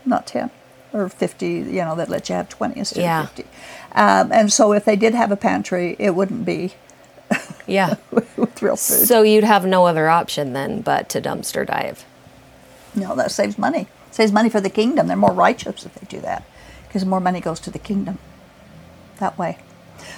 not 0.05 0.27
ten, 0.27 0.49
or 0.93 1.09
fifty. 1.09 1.53
You 1.75 1.83
know, 1.85 1.95
that 1.95 2.09
let 2.09 2.29
you 2.29 2.35
have 2.35 2.49
twenty 2.49 2.77
instead 2.79 3.01
Yeah. 3.03 3.23
of 3.23 3.29
fifty. 3.31 3.49
Um, 3.93 4.31
and 4.31 4.51
so 4.53 4.71
if 4.73 4.85
they 4.85 4.95
did 4.95 5.13
have 5.15 5.31
a 5.31 5.35
pantry, 5.35 5.95
it 5.99 6.11
wouldn't 6.15 6.45
be 6.45 6.73
Yeah. 7.67 7.95
with 8.11 8.61
real 8.61 8.75
food. 8.75 9.07
So 9.07 9.21
you'd 9.23 9.43
have 9.43 9.65
no 9.65 9.85
other 9.85 10.09
option 10.09 10.53
then 10.53 10.81
but 10.81 11.09
to 11.09 11.21
dumpster 11.21 11.65
dive. 11.65 12.05
no, 12.95 13.15
that 13.15 13.31
saves 13.31 13.57
money. 13.57 13.87
Saves 14.11 14.31
money 14.31 14.49
for 14.49 14.59
the 14.61 14.69
kingdom. 14.69 15.07
They're 15.07 15.15
more 15.17 15.33
righteous 15.33 15.85
if 15.85 15.93
they 15.95 16.05
do 16.07 16.19
that, 16.21 16.43
because 16.87 17.05
more 17.05 17.19
money 17.19 17.39
goes 17.39 17.59
to 17.61 17.71
the 17.71 17.79
kingdom 17.79 18.17
that 19.19 19.37
way. 19.37 19.57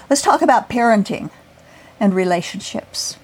Let's 0.10 0.22
talk 0.22 0.42
about 0.42 0.70
parenting 0.70 1.30
and 2.00 2.14
relationships. 2.14 3.18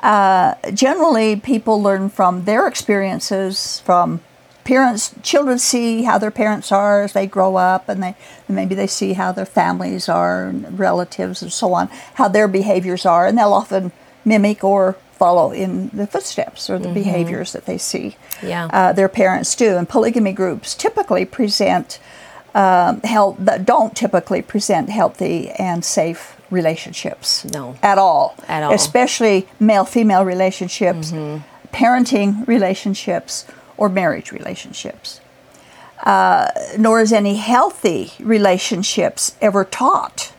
Uh, 0.00 0.54
generally, 0.72 1.36
people 1.36 1.80
learn 1.82 2.08
from 2.10 2.44
their 2.44 2.66
experiences, 2.66 3.80
from 3.80 4.20
parents. 4.64 5.14
Children 5.22 5.58
see 5.58 6.02
how 6.02 6.18
their 6.18 6.30
parents 6.30 6.72
are 6.72 7.02
as 7.02 7.12
they 7.12 7.26
grow 7.26 7.56
up, 7.56 7.88
and 7.88 8.02
they 8.02 8.14
maybe 8.48 8.74
they 8.74 8.86
see 8.86 9.12
how 9.14 9.32
their 9.32 9.46
families 9.46 10.08
are, 10.08 10.46
and 10.46 10.78
relatives, 10.78 11.42
and 11.42 11.52
so 11.52 11.72
on, 11.74 11.88
how 12.14 12.28
their 12.28 12.48
behaviors 12.48 13.06
are, 13.06 13.26
and 13.26 13.36
they'll 13.38 13.52
often 13.52 13.92
mimic 14.24 14.64
or 14.64 14.96
follow 15.12 15.52
in 15.52 15.90
the 15.92 16.06
footsteps 16.06 16.68
or 16.68 16.78
the 16.78 16.88
behaviors 16.88 17.52
that 17.52 17.66
they 17.66 17.78
see 17.78 18.16
Yeah. 18.42 18.68
uh, 18.72 18.92
their 18.92 19.08
parents 19.08 19.54
do. 19.54 19.76
And 19.76 19.88
polygamy 19.88 20.32
groups 20.32 20.74
typically 20.74 21.24
present 21.24 22.00
um, 22.54 23.00
health 23.02 23.36
that 23.38 23.64
don't 23.64 23.94
typically 23.96 24.42
present 24.42 24.88
healthy 24.90 25.50
and 25.50 25.84
safe 25.84 26.36
relationships. 26.50 27.44
No. 27.44 27.76
at 27.82 27.96
all. 27.98 28.34
At 28.48 28.62
all. 28.64 28.72
Especially 28.72 29.46
male-female 29.60 30.24
relationships, 30.24 31.12
parenting 31.72 32.46
relationships, 32.46 33.44
or 33.76 33.88
marriage 33.88 34.32
relationships. 34.32 35.20
Uh, 36.02 36.50
nor 36.78 37.00
is 37.00 37.12
any 37.12 37.36
healthy 37.36 38.12
relationships 38.18 39.36
ever 39.40 39.64
taught, 39.64 40.32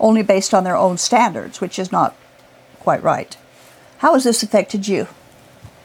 only 0.00 0.22
based 0.22 0.54
on 0.54 0.64
their 0.64 0.76
own 0.76 0.96
standards, 0.96 1.60
which 1.60 1.78
is 1.78 1.92
not 1.92 2.16
quite 2.80 3.02
right. 3.02 3.36
How 3.98 4.14
has 4.14 4.24
this 4.24 4.42
affected 4.42 4.88
you? 4.88 5.08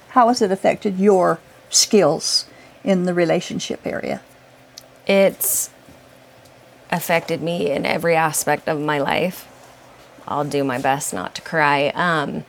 How 0.09 0.27
has 0.27 0.41
it 0.41 0.51
affected 0.51 0.99
your 0.99 1.39
skills 1.69 2.45
in 2.83 3.03
the 3.03 3.13
relationship 3.13 3.85
area? 3.85 4.21
It's 5.07 5.69
affected 6.91 7.41
me 7.41 7.71
in 7.71 7.85
every 7.85 8.15
aspect 8.15 8.67
of 8.67 8.79
my 8.79 8.99
life. 8.99 9.47
I'll 10.27 10.45
do 10.45 10.63
my 10.63 10.79
best 10.79 11.13
not 11.13 11.35
to 11.35 11.41
cry. 11.41 11.87
Um, 11.95 12.45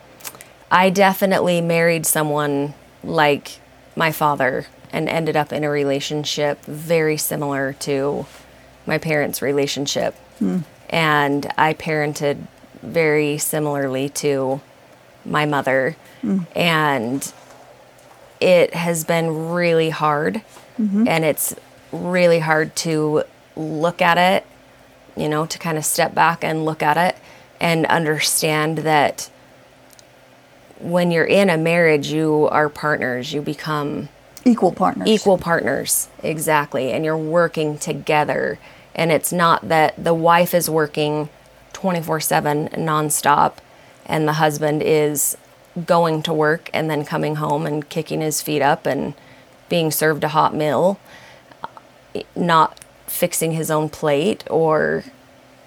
I 0.71 0.91
definitely 0.91 1.61
married 1.61 2.07
someone 2.07 2.75
like 3.03 3.61
my 4.05 4.13
father 4.13 4.67
and 4.93 5.09
ended 5.09 5.37
up 5.37 5.53
in 5.53 5.63
a 5.65 5.71
relationship 5.83 6.57
very 6.65 7.17
similar 7.17 7.65
to 7.89 8.27
my 8.87 8.99
parents' 8.99 9.41
relationship. 9.51 10.13
And 10.89 11.43
I 11.57 11.75
parented 11.75 12.37
very 12.83 13.39
similarly 13.39 14.09
to 14.25 14.61
my 15.25 15.45
mother. 15.47 15.83
And 16.57 17.21
it 18.41 18.69
has 18.75 19.05
been 19.05 19.51
really 19.59 19.91
hard. 19.91 20.35
And 21.09 21.23
it's 21.31 21.55
really 21.93 22.41
hard 22.51 22.69
to 22.87 23.25
look 23.55 24.01
at 24.11 24.17
it, 24.17 24.47
you 25.23 25.29
know, 25.29 25.45
to 25.47 25.59
kind 25.67 25.77
of 25.77 25.85
step 25.85 26.15
back 26.15 26.43
and 26.43 26.65
look 26.65 26.83
at 26.83 26.97
it 26.97 27.15
and 27.61 27.85
understand 28.01 28.79
that 28.93 29.31
when 30.81 31.11
you're 31.11 31.25
in 31.25 31.51
a 31.51 31.57
marriage, 31.57 32.09
you 32.09 32.49
are 32.51 32.69
partners. 32.69 33.33
You 33.33 33.43
become 33.43 34.09
Equal 34.45 34.73
partners. 34.73 35.09
equal 35.09 35.39
partners, 35.39 36.09
exactly. 36.23 36.93
And 36.93 37.05
you're 37.05 37.17
working 37.17 37.79
together. 37.79 38.59
And 38.95 39.13
it's 39.13 39.33
not 39.33 39.69
that 39.69 40.03
the 40.03 40.15
wife 40.15 40.55
is 40.55 40.69
working 40.71 41.29
24 41.73 42.21
7 42.21 42.69
nonstop 42.71 43.55
and 44.07 44.27
the 44.27 44.35
husband 44.35 44.83
is 44.83 45.37
going 45.87 46.23
to 46.23 46.33
work 46.33 46.69
and 46.73 46.91
then 46.91 47.05
coming 47.05 47.37
home 47.37 47.67
and 47.67 47.89
kicking 47.89 48.21
his 48.21 48.43
feet 48.43 48.63
up 48.63 48.87
and 48.87 49.15
being 49.69 49.91
served 49.91 50.25
a 50.25 50.29
hot 50.29 50.55
meal, 50.55 50.99
not 52.35 52.81
fixing 53.07 53.53
his 53.53 53.71
own 53.71 53.89
plate 53.89 54.45
or 54.51 55.05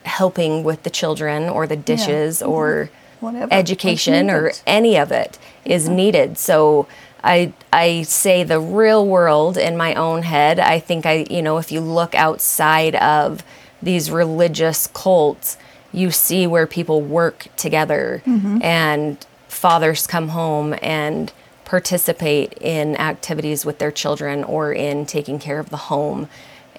helping 0.04 0.64
with 0.64 0.84
the 0.84 0.90
children 0.90 1.44
or 1.44 1.66
the 1.66 1.76
dishes 1.76 2.42
or 2.42 2.90
mm-hmm. 2.92 3.03
Whatever. 3.24 3.54
education 3.54 4.30
or 4.30 4.52
any 4.68 4.98
of 4.98 5.12
it 5.12 5.40
is 5.64 5.88
needed. 5.88 6.38
So 6.38 6.88
I 7.24 7.54
I 7.72 8.04
say 8.04 8.44
the 8.44 8.60
real 8.60 9.08
world 9.08 9.58
in 9.58 9.78
my 9.78 9.96
own 9.96 10.24
head. 10.24 10.60
I 10.60 10.80
think 10.80 11.06
I 11.06 11.26
you 11.30 11.42
know 11.42 11.58
if 11.58 11.72
you 11.72 11.80
look 11.80 12.14
outside 12.16 12.96
of 12.96 13.44
these 13.82 14.12
religious 14.12 14.88
cults, 14.88 15.58
you 15.92 16.12
see 16.12 16.48
where 16.48 16.68
people 16.68 17.02
work 17.02 17.48
together 17.56 18.22
mm-hmm. 18.26 18.62
and 18.62 19.26
fathers 19.48 20.08
come 20.08 20.30
home 20.30 20.76
and 20.82 21.32
participate 21.66 22.54
in 22.60 22.96
activities 22.98 23.66
with 23.66 23.80
their 23.80 23.92
children 23.92 24.44
or 24.44 24.74
in 24.74 25.06
taking 25.06 25.40
care 25.40 25.60
of 25.60 25.70
the 25.70 25.78
home 25.78 26.28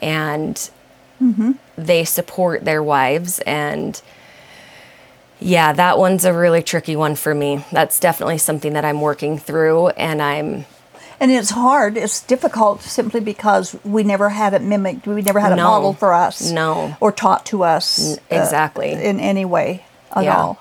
and 0.02 0.70
mm-hmm. 1.22 1.52
they 1.76 2.04
support 2.04 2.64
their 2.64 2.82
wives 2.82 3.38
and 3.40 4.02
yeah, 5.44 5.72
that 5.74 5.98
one's 5.98 6.24
a 6.24 6.32
really 6.32 6.62
tricky 6.62 6.96
one 6.96 7.14
for 7.16 7.34
me. 7.34 7.64
That's 7.70 8.00
definitely 8.00 8.38
something 8.38 8.72
that 8.72 8.84
I'm 8.84 9.00
working 9.02 9.38
through 9.38 9.88
and 9.90 10.22
I'm 10.22 10.64
And 11.20 11.30
it's 11.30 11.50
hard, 11.50 11.96
it's 11.96 12.20
difficult 12.22 12.82
simply 12.82 13.20
because 13.20 13.76
we 13.84 14.02
never 14.02 14.30
had 14.30 14.52
it 14.54 14.62
mimicked, 14.62 15.06
we 15.06 15.22
never 15.22 15.38
had 15.40 15.54
No. 15.56 15.64
modeled 15.64 15.98
for 15.98 16.12
us. 16.12 16.50
No. 16.50 16.96
Or 17.00 17.12
taught 17.12 17.46
to 17.46 17.62
us. 17.62 18.14
N- 18.14 18.18
exactly. 18.30 18.92
in 18.92 19.20
any 19.20 19.44
way 19.44 19.84
at 20.14 20.24
Yeah. 20.24 20.36
all. 20.36 20.58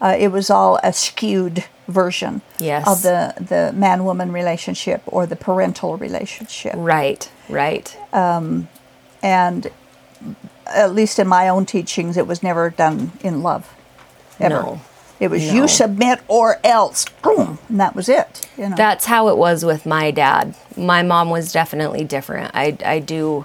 Uh, 0.00 0.16
it 0.18 0.28
was 0.32 0.50
all 0.50 0.80
a 0.82 0.92
skewed 0.92 1.64
version 1.86 2.40
Yes. 2.58 2.86
of 2.88 3.02
the, 3.02 3.34
the 3.38 3.72
man 3.72 4.04
woman 4.04 4.32
relationship 4.32 5.02
or 5.06 5.26
the 5.26 5.36
parental 5.36 5.96
relationship. 5.98 6.72
right, 6.76 7.28
right. 7.48 7.94
and 9.22 9.70
at 10.66 10.94
least 10.94 11.18
in 11.18 11.28
my 11.28 11.48
own 11.48 11.66
teachings, 11.66 12.16
it 12.16 12.26
was 12.26 12.42
never 12.42 12.70
done 12.70 13.12
in 13.22 13.42
love. 13.42 13.68
Ever. 14.40 14.54
No. 14.54 14.80
It 15.20 15.30
was 15.30 15.46
No. 15.46 15.52
you 15.54 15.68
submit 15.68 16.20
or 16.28 16.58
else, 16.64 17.04
boom, 17.22 17.58
and 17.68 17.80
that 17.80 17.94
was 17.94 18.08
it. 18.08 18.48
You 18.58 18.70
know. 18.70 18.76
That's 18.76 19.04
how 19.04 19.28
it 19.28 19.36
was 19.36 19.64
with 19.64 19.86
my 19.86 20.10
dad. 20.10 20.54
My 20.76 21.02
mom 21.02 21.30
was 21.30 21.52
definitely 21.52 22.04
different. 22.04 22.50
I, 22.54 22.76
I 22.84 22.98
do 22.98 23.44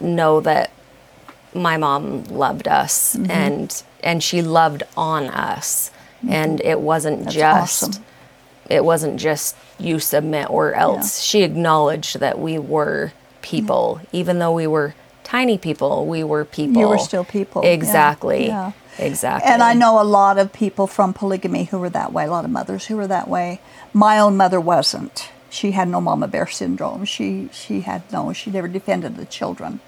know 0.00 0.40
that 0.40 0.70
my 1.54 1.76
mom 1.76 2.24
loved 2.24 2.66
us 2.68 3.14
Mm-hmm. 3.16 3.30
and 3.30 3.82
and 4.02 4.22
she 4.22 4.42
loved 4.42 4.82
on 4.96 5.24
us. 5.28 5.90
And 6.28 6.60
it 6.62 6.80
wasn't 6.80 7.16
Mm-hmm. 7.18 7.24
That's 7.24 7.34
just 7.34 7.82
awesome. 7.84 8.04
it 8.70 8.84
wasn't 8.84 9.20
just 9.20 9.56
you 9.78 9.98
submit 9.98 10.48
or 10.50 10.72
else. 10.74 11.20
She 11.20 11.42
acknowledged 11.42 12.18
that 12.20 12.38
we 12.38 12.58
were 12.58 13.12
people, 13.42 14.00
even 14.12 14.38
though 14.38 14.52
we 14.52 14.66
were 14.66 14.94
tiny 15.24 15.58
people, 15.58 16.06
we 16.06 16.22
were 16.24 16.44
people. 16.44 16.80
You 16.80 16.88
were 16.88 16.98
still 16.98 17.24
people, 17.24 17.62
yeah, 17.64 17.70
Exactly. 17.70 18.46
yeah. 18.46 18.72
Exactly. 18.98 19.50
And 19.50 19.62
I 19.62 19.72
know 19.74 20.00
a 20.00 20.04
lot 20.04 20.38
of 20.38 20.52
people 20.52 20.86
from 20.86 21.12
polygamy 21.14 21.64
who 21.64 21.78
were 21.78 21.90
that 21.90 22.12
way, 22.12 22.24
a 22.26 22.30
lot 22.30 22.44
of 22.44 22.50
mothers 22.50 22.86
who 22.86 22.96
were 22.96 23.06
that 23.06 23.28
way. 23.28 23.60
My 23.92 24.18
own 24.18 24.36
mother 24.36 24.60
wasn't. 24.60 25.30
She 25.50 25.72
had 25.72 25.88
no 25.88 26.00
mama 26.00 26.28
bear 26.28 26.46
syndrome. 26.46 27.04
She 27.04 27.48
she 27.52 27.80
had 27.82 28.02
no, 28.12 28.32
she 28.32 28.50
never 28.50 28.68
defended 28.68 29.16
the 29.16 29.26
children. 29.26 29.80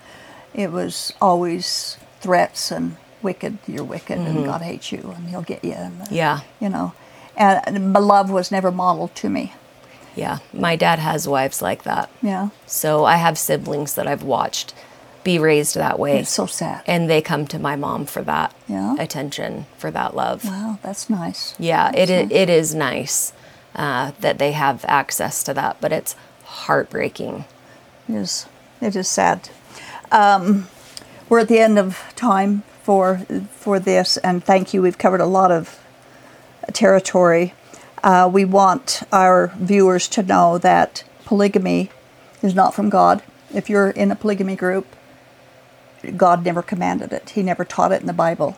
It 0.53 0.71
was 0.73 1.13
always 1.21 1.97
threats 2.21 2.71
and 2.71 2.97
wicked, 3.23 3.59
you're 3.67 3.85
wicked 3.85 4.19
and 4.19 4.45
God 4.45 4.61
hates 4.63 4.93
you 4.93 5.15
and 5.17 5.29
he'll 5.31 5.43
get 5.43 5.65
you 5.65 5.73
and 5.73 6.01
Mm-hmm. 6.03 6.15
Yeah. 6.15 6.41
you 6.61 6.69
know. 6.69 6.93
And 7.37 7.93
my 7.93 8.01
love 8.01 8.31
was 8.31 8.51
never 8.53 8.71
modeled 8.71 9.15
to 9.17 9.29
me. 9.29 9.55
Yeah. 10.15 10.39
My 10.53 10.77
dad 10.77 10.99
has 11.01 11.27
wives 11.27 11.61
like 11.63 11.83
that. 11.85 12.09
Yeah. 12.23 12.51
So 12.67 13.05
I 13.05 13.17
have 13.17 13.37
siblings 13.39 13.95
that 13.95 14.07
I've 14.07 14.23
watched 14.23 14.75
be 15.25 15.39
raised 15.39 15.75
that 15.75 15.99
way. 15.99 16.19
It's 16.19 16.31
so 16.31 16.47
sad. 16.47 16.83
and 16.87 17.09
they 17.11 17.21
come 17.23 17.47
to 17.49 17.59
my 17.59 17.77
mom 17.77 18.05
for 18.07 18.23
that 18.23 18.55
Yeah. 18.69 18.95
attention, 18.99 19.67
for 19.79 19.91
that 19.91 20.15
love. 20.15 20.45
Wow, 20.45 20.79
that's 20.83 21.09
nice. 21.11 21.55
Yeah, 21.59 21.91
it 21.95 22.11
is, 22.11 22.31
it 22.31 22.49
is 22.51 22.75
nice 22.75 23.33
uh, 23.75 24.13
that 24.21 24.39
they 24.39 24.53
have 24.53 24.85
access 24.87 25.43
to 25.45 25.55
that, 25.55 25.79
but 25.81 25.91
it's 25.93 26.15
heartbreaking. 26.45 27.45
It 28.09 28.15
is 28.15 28.47
it 28.81 28.95
is 28.97 29.09
sad. 29.09 29.49
Um, 30.13 30.69
we're 31.29 31.41
at 31.41 31.49
the 31.49 31.59
end 31.59 31.79
of 31.79 31.99
time 32.17 32.63
for 32.83 33.19
for 33.51 33.81
this, 33.81 34.19
and 34.19 34.45
thank 34.45 34.75
you. 34.75 34.83
We've 34.83 34.99
covered 34.99 35.21
a 35.23 35.27
lot 35.27 35.51
of 35.51 35.81
territory. 36.73 37.55
Uh, 38.03 38.29
we 38.33 38.45
want 38.45 39.03
our 39.13 39.53
viewers 39.57 40.09
to 40.09 40.23
know 40.23 40.59
that 40.59 41.05
polygamy 41.25 41.91
is 42.43 42.55
not 42.55 42.75
from 42.75 42.91
God. 42.91 43.23
If 43.55 43.71
you're 43.71 43.91
in 43.91 44.11
a 44.11 44.17
polygamy 44.17 44.57
group, 44.57 44.87
God 46.13 46.45
never 46.45 46.63
commanded 46.63 47.13
it. 47.13 47.31
He 47.31 47.43
never 47.43 47.65
taught 47.65 47.93
it 47.93 48.01
in 48.01 48.07
the 48.07 48.13
Bible. 48.13 48.57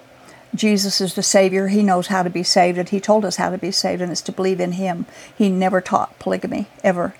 Jesus 0.54 1.00
is 1.00 1.14
the 1.14 1.22
Savior. 1.22 1.68
He 1.68 1.82
knows 1.82 2.06
how 2.06 2.22
to 2.22 2.30
be 2.30 2.42
saved, 2.42 2.78
and 2.78 2.88
He 2.88 3.00
told 3.00 3.24
us 3.24 3.36
how 3.36 3.50
to 3.50 3.58
be 3.58 3.70
saved, 3.70 4.00
and 4.00 4.10
it's 4.10 4.22
to 4.22 4.32
believe 4.32 4.60
in 4.60 4.72
Him. 4.72 5.06
He 5.36 5.50
never 5.50 5.80
taught 5.80 6.18
polygamy, 6.18 6.68
ever. 6.82 7.14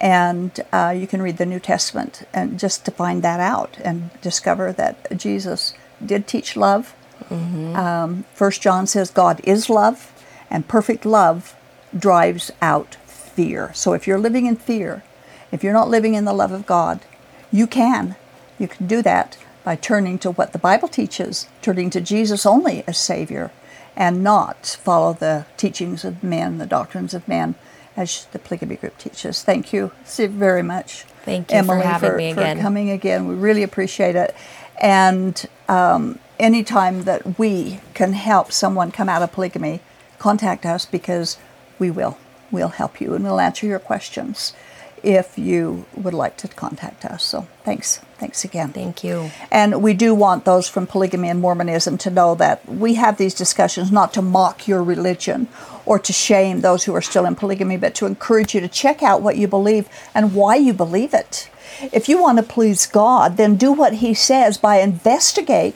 And 0.00 0.58
uh, 0.72 0.94
you 0.96 1.06
can 1.06 1.22
read 1.22 1.36
the 1.36 1.46
New 1.46 1.60
Testament 1.60 2.26
and 2.32 2.58
just 2.58 2.84
to 2.86 2.90
find 2.90 3.22
that 3.22 3.38
out 3.38 3.78
and 3.84 4.10
discover 4.20 4.72
that 4.72 5.16
Jesus 5.16 5.74
did 6.04 6.26
teach 6.26 6.56
love. 6.56 6.94
Um, 7.30 8.24
First 8.34 8.60
John 8.60 8.86
says 8.86 9.10
God 9.10 9.40
is 9.44 9.70
love, 9.70 10.12
and 10.50 10.66
perfect 10.66 11.06
love 11.06 11.54
drives 11.96 12.50
out 12.60 12.96
fear. 13.06 13.72
So 13.74 13.92
if 13.92 14.06
you're 14.06 14.18
living 14.18 14.46
in 14.46 14.56
fear, 14.56 15.04
if 15.52 15.62
you're 15.62 15.72
not 15.72 15.88
living 15.88 16.14
in 16.14 16.24
the 16.24 16.32
love 16.32 16.52
of 16.52 16.66
God, 16.66 17.00
you 17.52 17.66
can. 17.66 18.16
You 18.58 18.68
can 18.68 18.86
do 18.86 19.02
that 19.02 19.38
by 19.64 19.76
turning 19.76 20.18
to 20.18 20.30
what 20.30 20.52
the 20.52 20.58
Bible 20.58 20.88
teaches, 20.88 21.48
turning 21.60 21.90
to 21.90 22.00
Jesus 22.00 22.44
only 22.46 22.84
as 22.86 22.98
Savior, 22.98 23.50
and 23.96 24.24
not 24.24 24.78
follow 24.82 25.12
the 25.12 25.46
teachings 25.56 26.04
of 26.04 26.22
men, 26.22 26.58
the 26.58 26.66
doctrines 26.66 27.14
of 27.14 27.26
men, 27.28 27.54
as 27.96 28.26
the 28.32 28.38
polygamy 28.38 28.76
group 28.76 28.96
teaches. 28.98 29.42
Thank 29.42 29.72
you 29.72 29.92
very 30.06 30.62
much. 30.62 31.04
Thank 31.24 31.50
you 31.52 31.62
for 31.62 31.74
Emily, 31.74 31.86
having 31.86 32.16
me 32.16 32.34
for 32.34 32.40
again. 32.40 32.60
coming 32.60 32.90
again. 32.90 33.28
We 33.28 33.34
really 33.34 33.62
appreciate 33.62 34.16
it. 34.16 34.34
And 34.80 35.46
um, 35.68 36.18
anytime 36.38 37.04
that 37.04 37.38
we 37.38 37.80
can 37.94 38.14
help 38.14 38.50
someone 38.50 38.90
come 38.90 39.08
out 39.08 39.22
of 39.22 39.32
polygamy, 39.32 39.80
contact 40.18 40.64
us 40.66 40.86
because 40.86 41.36
we 41.78 41.90
will. 41.90 42.18
We'll 42.50 42.68
help 42.68 43.00
you 43.00 43.14
and 43.14 43.24
we'll 43.24 43.40
answer 43.40 43.66
your 43.66 43.78
questions 43.78 44.52
if 45.02 45.36
you 45.38 45.84
would 45.94 46.14
like 46.14 46.36
to 46.38 46.48
contact 46.48 47.04
us. 47.04 47.24
So 47.24 47.46
thanks. 47.64 48.00
Thanks 48.18 48.44
again. 48.44 48.72
Thank 48.72 49.02
you. 49.02 49.30
And 49.50 49.82
we 49.82 49.94
do 49.94 50.14
want 50.14 50.44
those 50.44 50.68
from 50.68 50.86
polygamy 50.86 51.28
and 51.28 51.40
Mormonism 51.40 51.98
to 51.98 52.10
know 52.10 52.34
that 52.36 52.66
we 52.68 52.94
have 52.94 53.16
these 53.16 53.34
discussions 53.34 53.90
not 53.90 54.14
to 54.14 54.22
mock 54.22 54.68
your 54.68 54.82
religion 54.82 55.48
or 55.84 55.98
to 55.98 56.12
shame 56.12 56.60
those 56.60 56.84
who 56.84 56.94
are 56.94 57.02
still 57.02 57.26
in 57.26 57.34
polygamy, 57.34 57.76
but 57.76 57.94
to 57.96 58.06
encourage 58.06 58.54
you 58.54 58.60
to 58.60 58.68
check 58.68 59.02
out 59.02 59.22
what 59.22 59.36
you 59.36 59.48
believe 59.48 59.88
and 60.14 60.34
why 60.34 60.54
you 60.54 60.72
believe 60.72 61.12
it. 61.12 61.50
If 61.92 62.08
you 62.08 62.20
want 62.20 62.38
to 62.38 62.44
please 62.44 62.86
God, 62.86 63.36
then 63.36 63.56
do 63.56 63.72
what 63.72 63.94
He 63.94 64.14
says 64.14 64.58
by 64.58 64.76
investigate, 64.76 65.74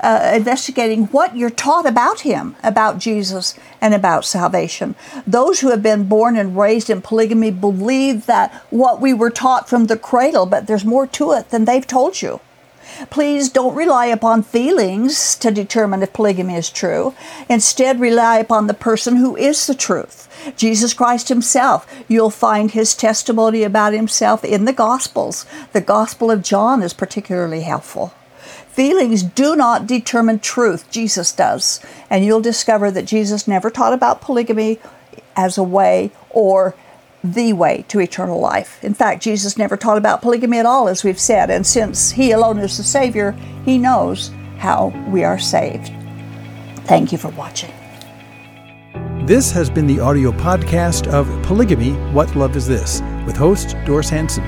uh, 0.00 0.32
investigating 0.34 1.04
what 1.06 1.36
you're 1.36 1.50
taught 1.50 1.86
about 1.86 2.20
Him, 2.20 2.56
about 2.62 2.98
Jesus, 2.98 3.54
and 3.80 3.94
about 3.94 4.24
salvation. 4.24 4.94
Those 5.26 5.60
who 5.60 5.70
have 5.70 5.82
been 5.82 6.08
born 6.08 6.36
and 6.36 6.56
raised 6.56 6.90
in 6.90 7.02
polygamy 7.02 7.50
believe 7.50 8.26
that 8.26 8.52
what 8.70 9.00
we 9.00 9.12
were 9.12 9.30
taught 9.30 9.68
from 9.68 9.86
the 9.86 9.98
cradle, 9.98 10.46
but 10.46 10.66
there's 10.66 10.84
more 10.84 11.06
to 11.08 11.32
it 11.32 11.50
than 11.50 11.64
they've 11.64 11.86
told 11.86 12.22
you. 12.22 12.40
Please 13.10 13.48
don't 13.48 13.74
rely 13.74 14.06
upon 14.06 14.42
feelings 14.42 15.36
to 15.36 15.50
determine 15.50 16.02
if 16.02 16.12
polygamy 16.12 16.56
is 16.56 16.70
true. 16.70 17.14
Instead, 17.48 18.00
rely 18.00 18.38
upon 18.38 18.66
the 18.66 18.74
person 18.74 19.16
who 19.16 19.36
is 19.36 19.66
the 19.66 19.74
truth. 19.74 20.24
Jesus 20.56 20.94
Christ 20.94 21.28
Himself. 21.28 21.86
You'll 22.08 22.30
find 22.30 22.70
His 22.70 22.94
testimony 22.94 23.62
about 23.62 23.92
Himself 23.92 24.44
in 24.44 24.64
the 24.64 24.72
Gospels. 24.72 25.46
The 25.72 25.80
Gospel 25.80 26.30
of 26.30 26.42
John 26.42 26.82
is 26.82 26.92
particularly 26.92 27.62
helpful. 27.62 28.14
Feelings 28.78 29.24
do 29.24 29.56
not 29.56 29.88
determine 29.88 30.38
truth, 30.38 30.88
Jesus 30.88 31.32
does. 31.32 31.84
And 32.08 32.24
you'll 32.24 32.40
discover 32.40 32.92
that 32.92 33.06
Jesus 33.06 33.48
never 33.48 33.70
taught 33.70 33.92
about 33.92 34.20
polygamy 34.20 34.78
as 35.34 35.58
a 35.58 35.64
way 35.64 36.12
or 36.30 36.76
the 37.24 37.54
way 37.54 37.84
to 37.88 37.98
eternal 37.98 38.38
life. 38.38 38.78
In 38.84 38.94
fact, 38.94 39.20
Jesus 39.20 39.58
never 39.58 39.76
taught 39.76 39.98
about 39.98 40.22
polygamy 40.22 40.60
at 40.60 40.64
all, 40.64 40.86
as 40.86 41.02
we've 41.02 41.18
said. 41.18 41.50
And 41.50 41.66
since 41.66 42.12
He 42.12 42.30
alone 42.30 42.60
is 42.60 42.76
the 42.76 42.84
Savior, 42.84 43.32
He 43.64 43.78
knows 43.78 44.30
how 44.58 44.92
we 45.08 45.24
are 45.24 45.40
saved. 45.40 45.90
Thank 46.86 47.10
you 47.10 47.18
for 47.18 47.30
watching. 47.30 47.72
This 49.26 49.50
has 49.50 49.68
been 49.68 49.88
the 49.88 49.98
audio 49.98 50.30
podcast 50.30 51.08
of 51.08 51.26
Polygamy 51.42 51.94
What 52.12 52.36
Love 52.36 52.54
Is 52.54 52.68
This 52.68 53.02
with 53.26 53.36
host 53.36 53.74
Doris 53.84 54.08
Hanson. 54.08 54.44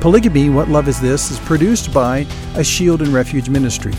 Polygamy 0.00 0.48
What 0.48 0.68
Love 0.68 0.88
Is 0.88 0.98
This 0.98 1.30
is 1.30 1.38
produced 1.40 1.92
by 1.92 2.26
A 2.54 2.64
Shield 2.64 3.02
and 3.02 3.12
Refuge 3.12 3.50
Ministry. 3.50 3.92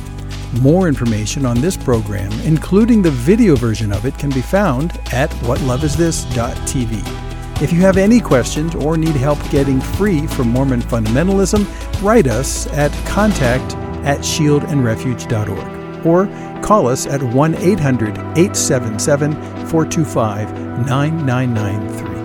More 0.60 0.88
information 0.88 1.46
on 1.46 1.62
this 1.62 1.78
program, 1.78 2.32
including 2.42 3.04
the 3.04 3.12
video 3.12 3.56
version 3.56 3.94
of 3.94 4.08
it, 4.08 4.18
can 4.18 4.32
be 4.32 4.42
found 4.42 4.94
at 5.14 5.30
whatloveisthis.tv. 5.42 7.62
If 7.62 7.72
you 7.72 7.82
have 7.82 7.98
any 7.98 8.20
questions 8.20 8.74
or 8.74 8.98
need 8.98 9.16
help 9.16 9.38
getting 9.52 9.80
free 9.80 10.26
from 10.26 10.50
Mormon 10.50 10.82
fundamentalism, 10.82 11.68
write 12.02 12.26
us 12.26 12.66
at 12.74 12.92
contact 13.06 13.76
at 14.04 14.22
shieldandrefuge.org 14.22 16.04
or 16.04 16.26
call 16.64 16.88
us 16.88 17.06
at 17.06 17.22
1 17.22 17.56
800 17.56 18.18
877 18.18 19.34
425 19.68 20.52
9993. 20.88 22.21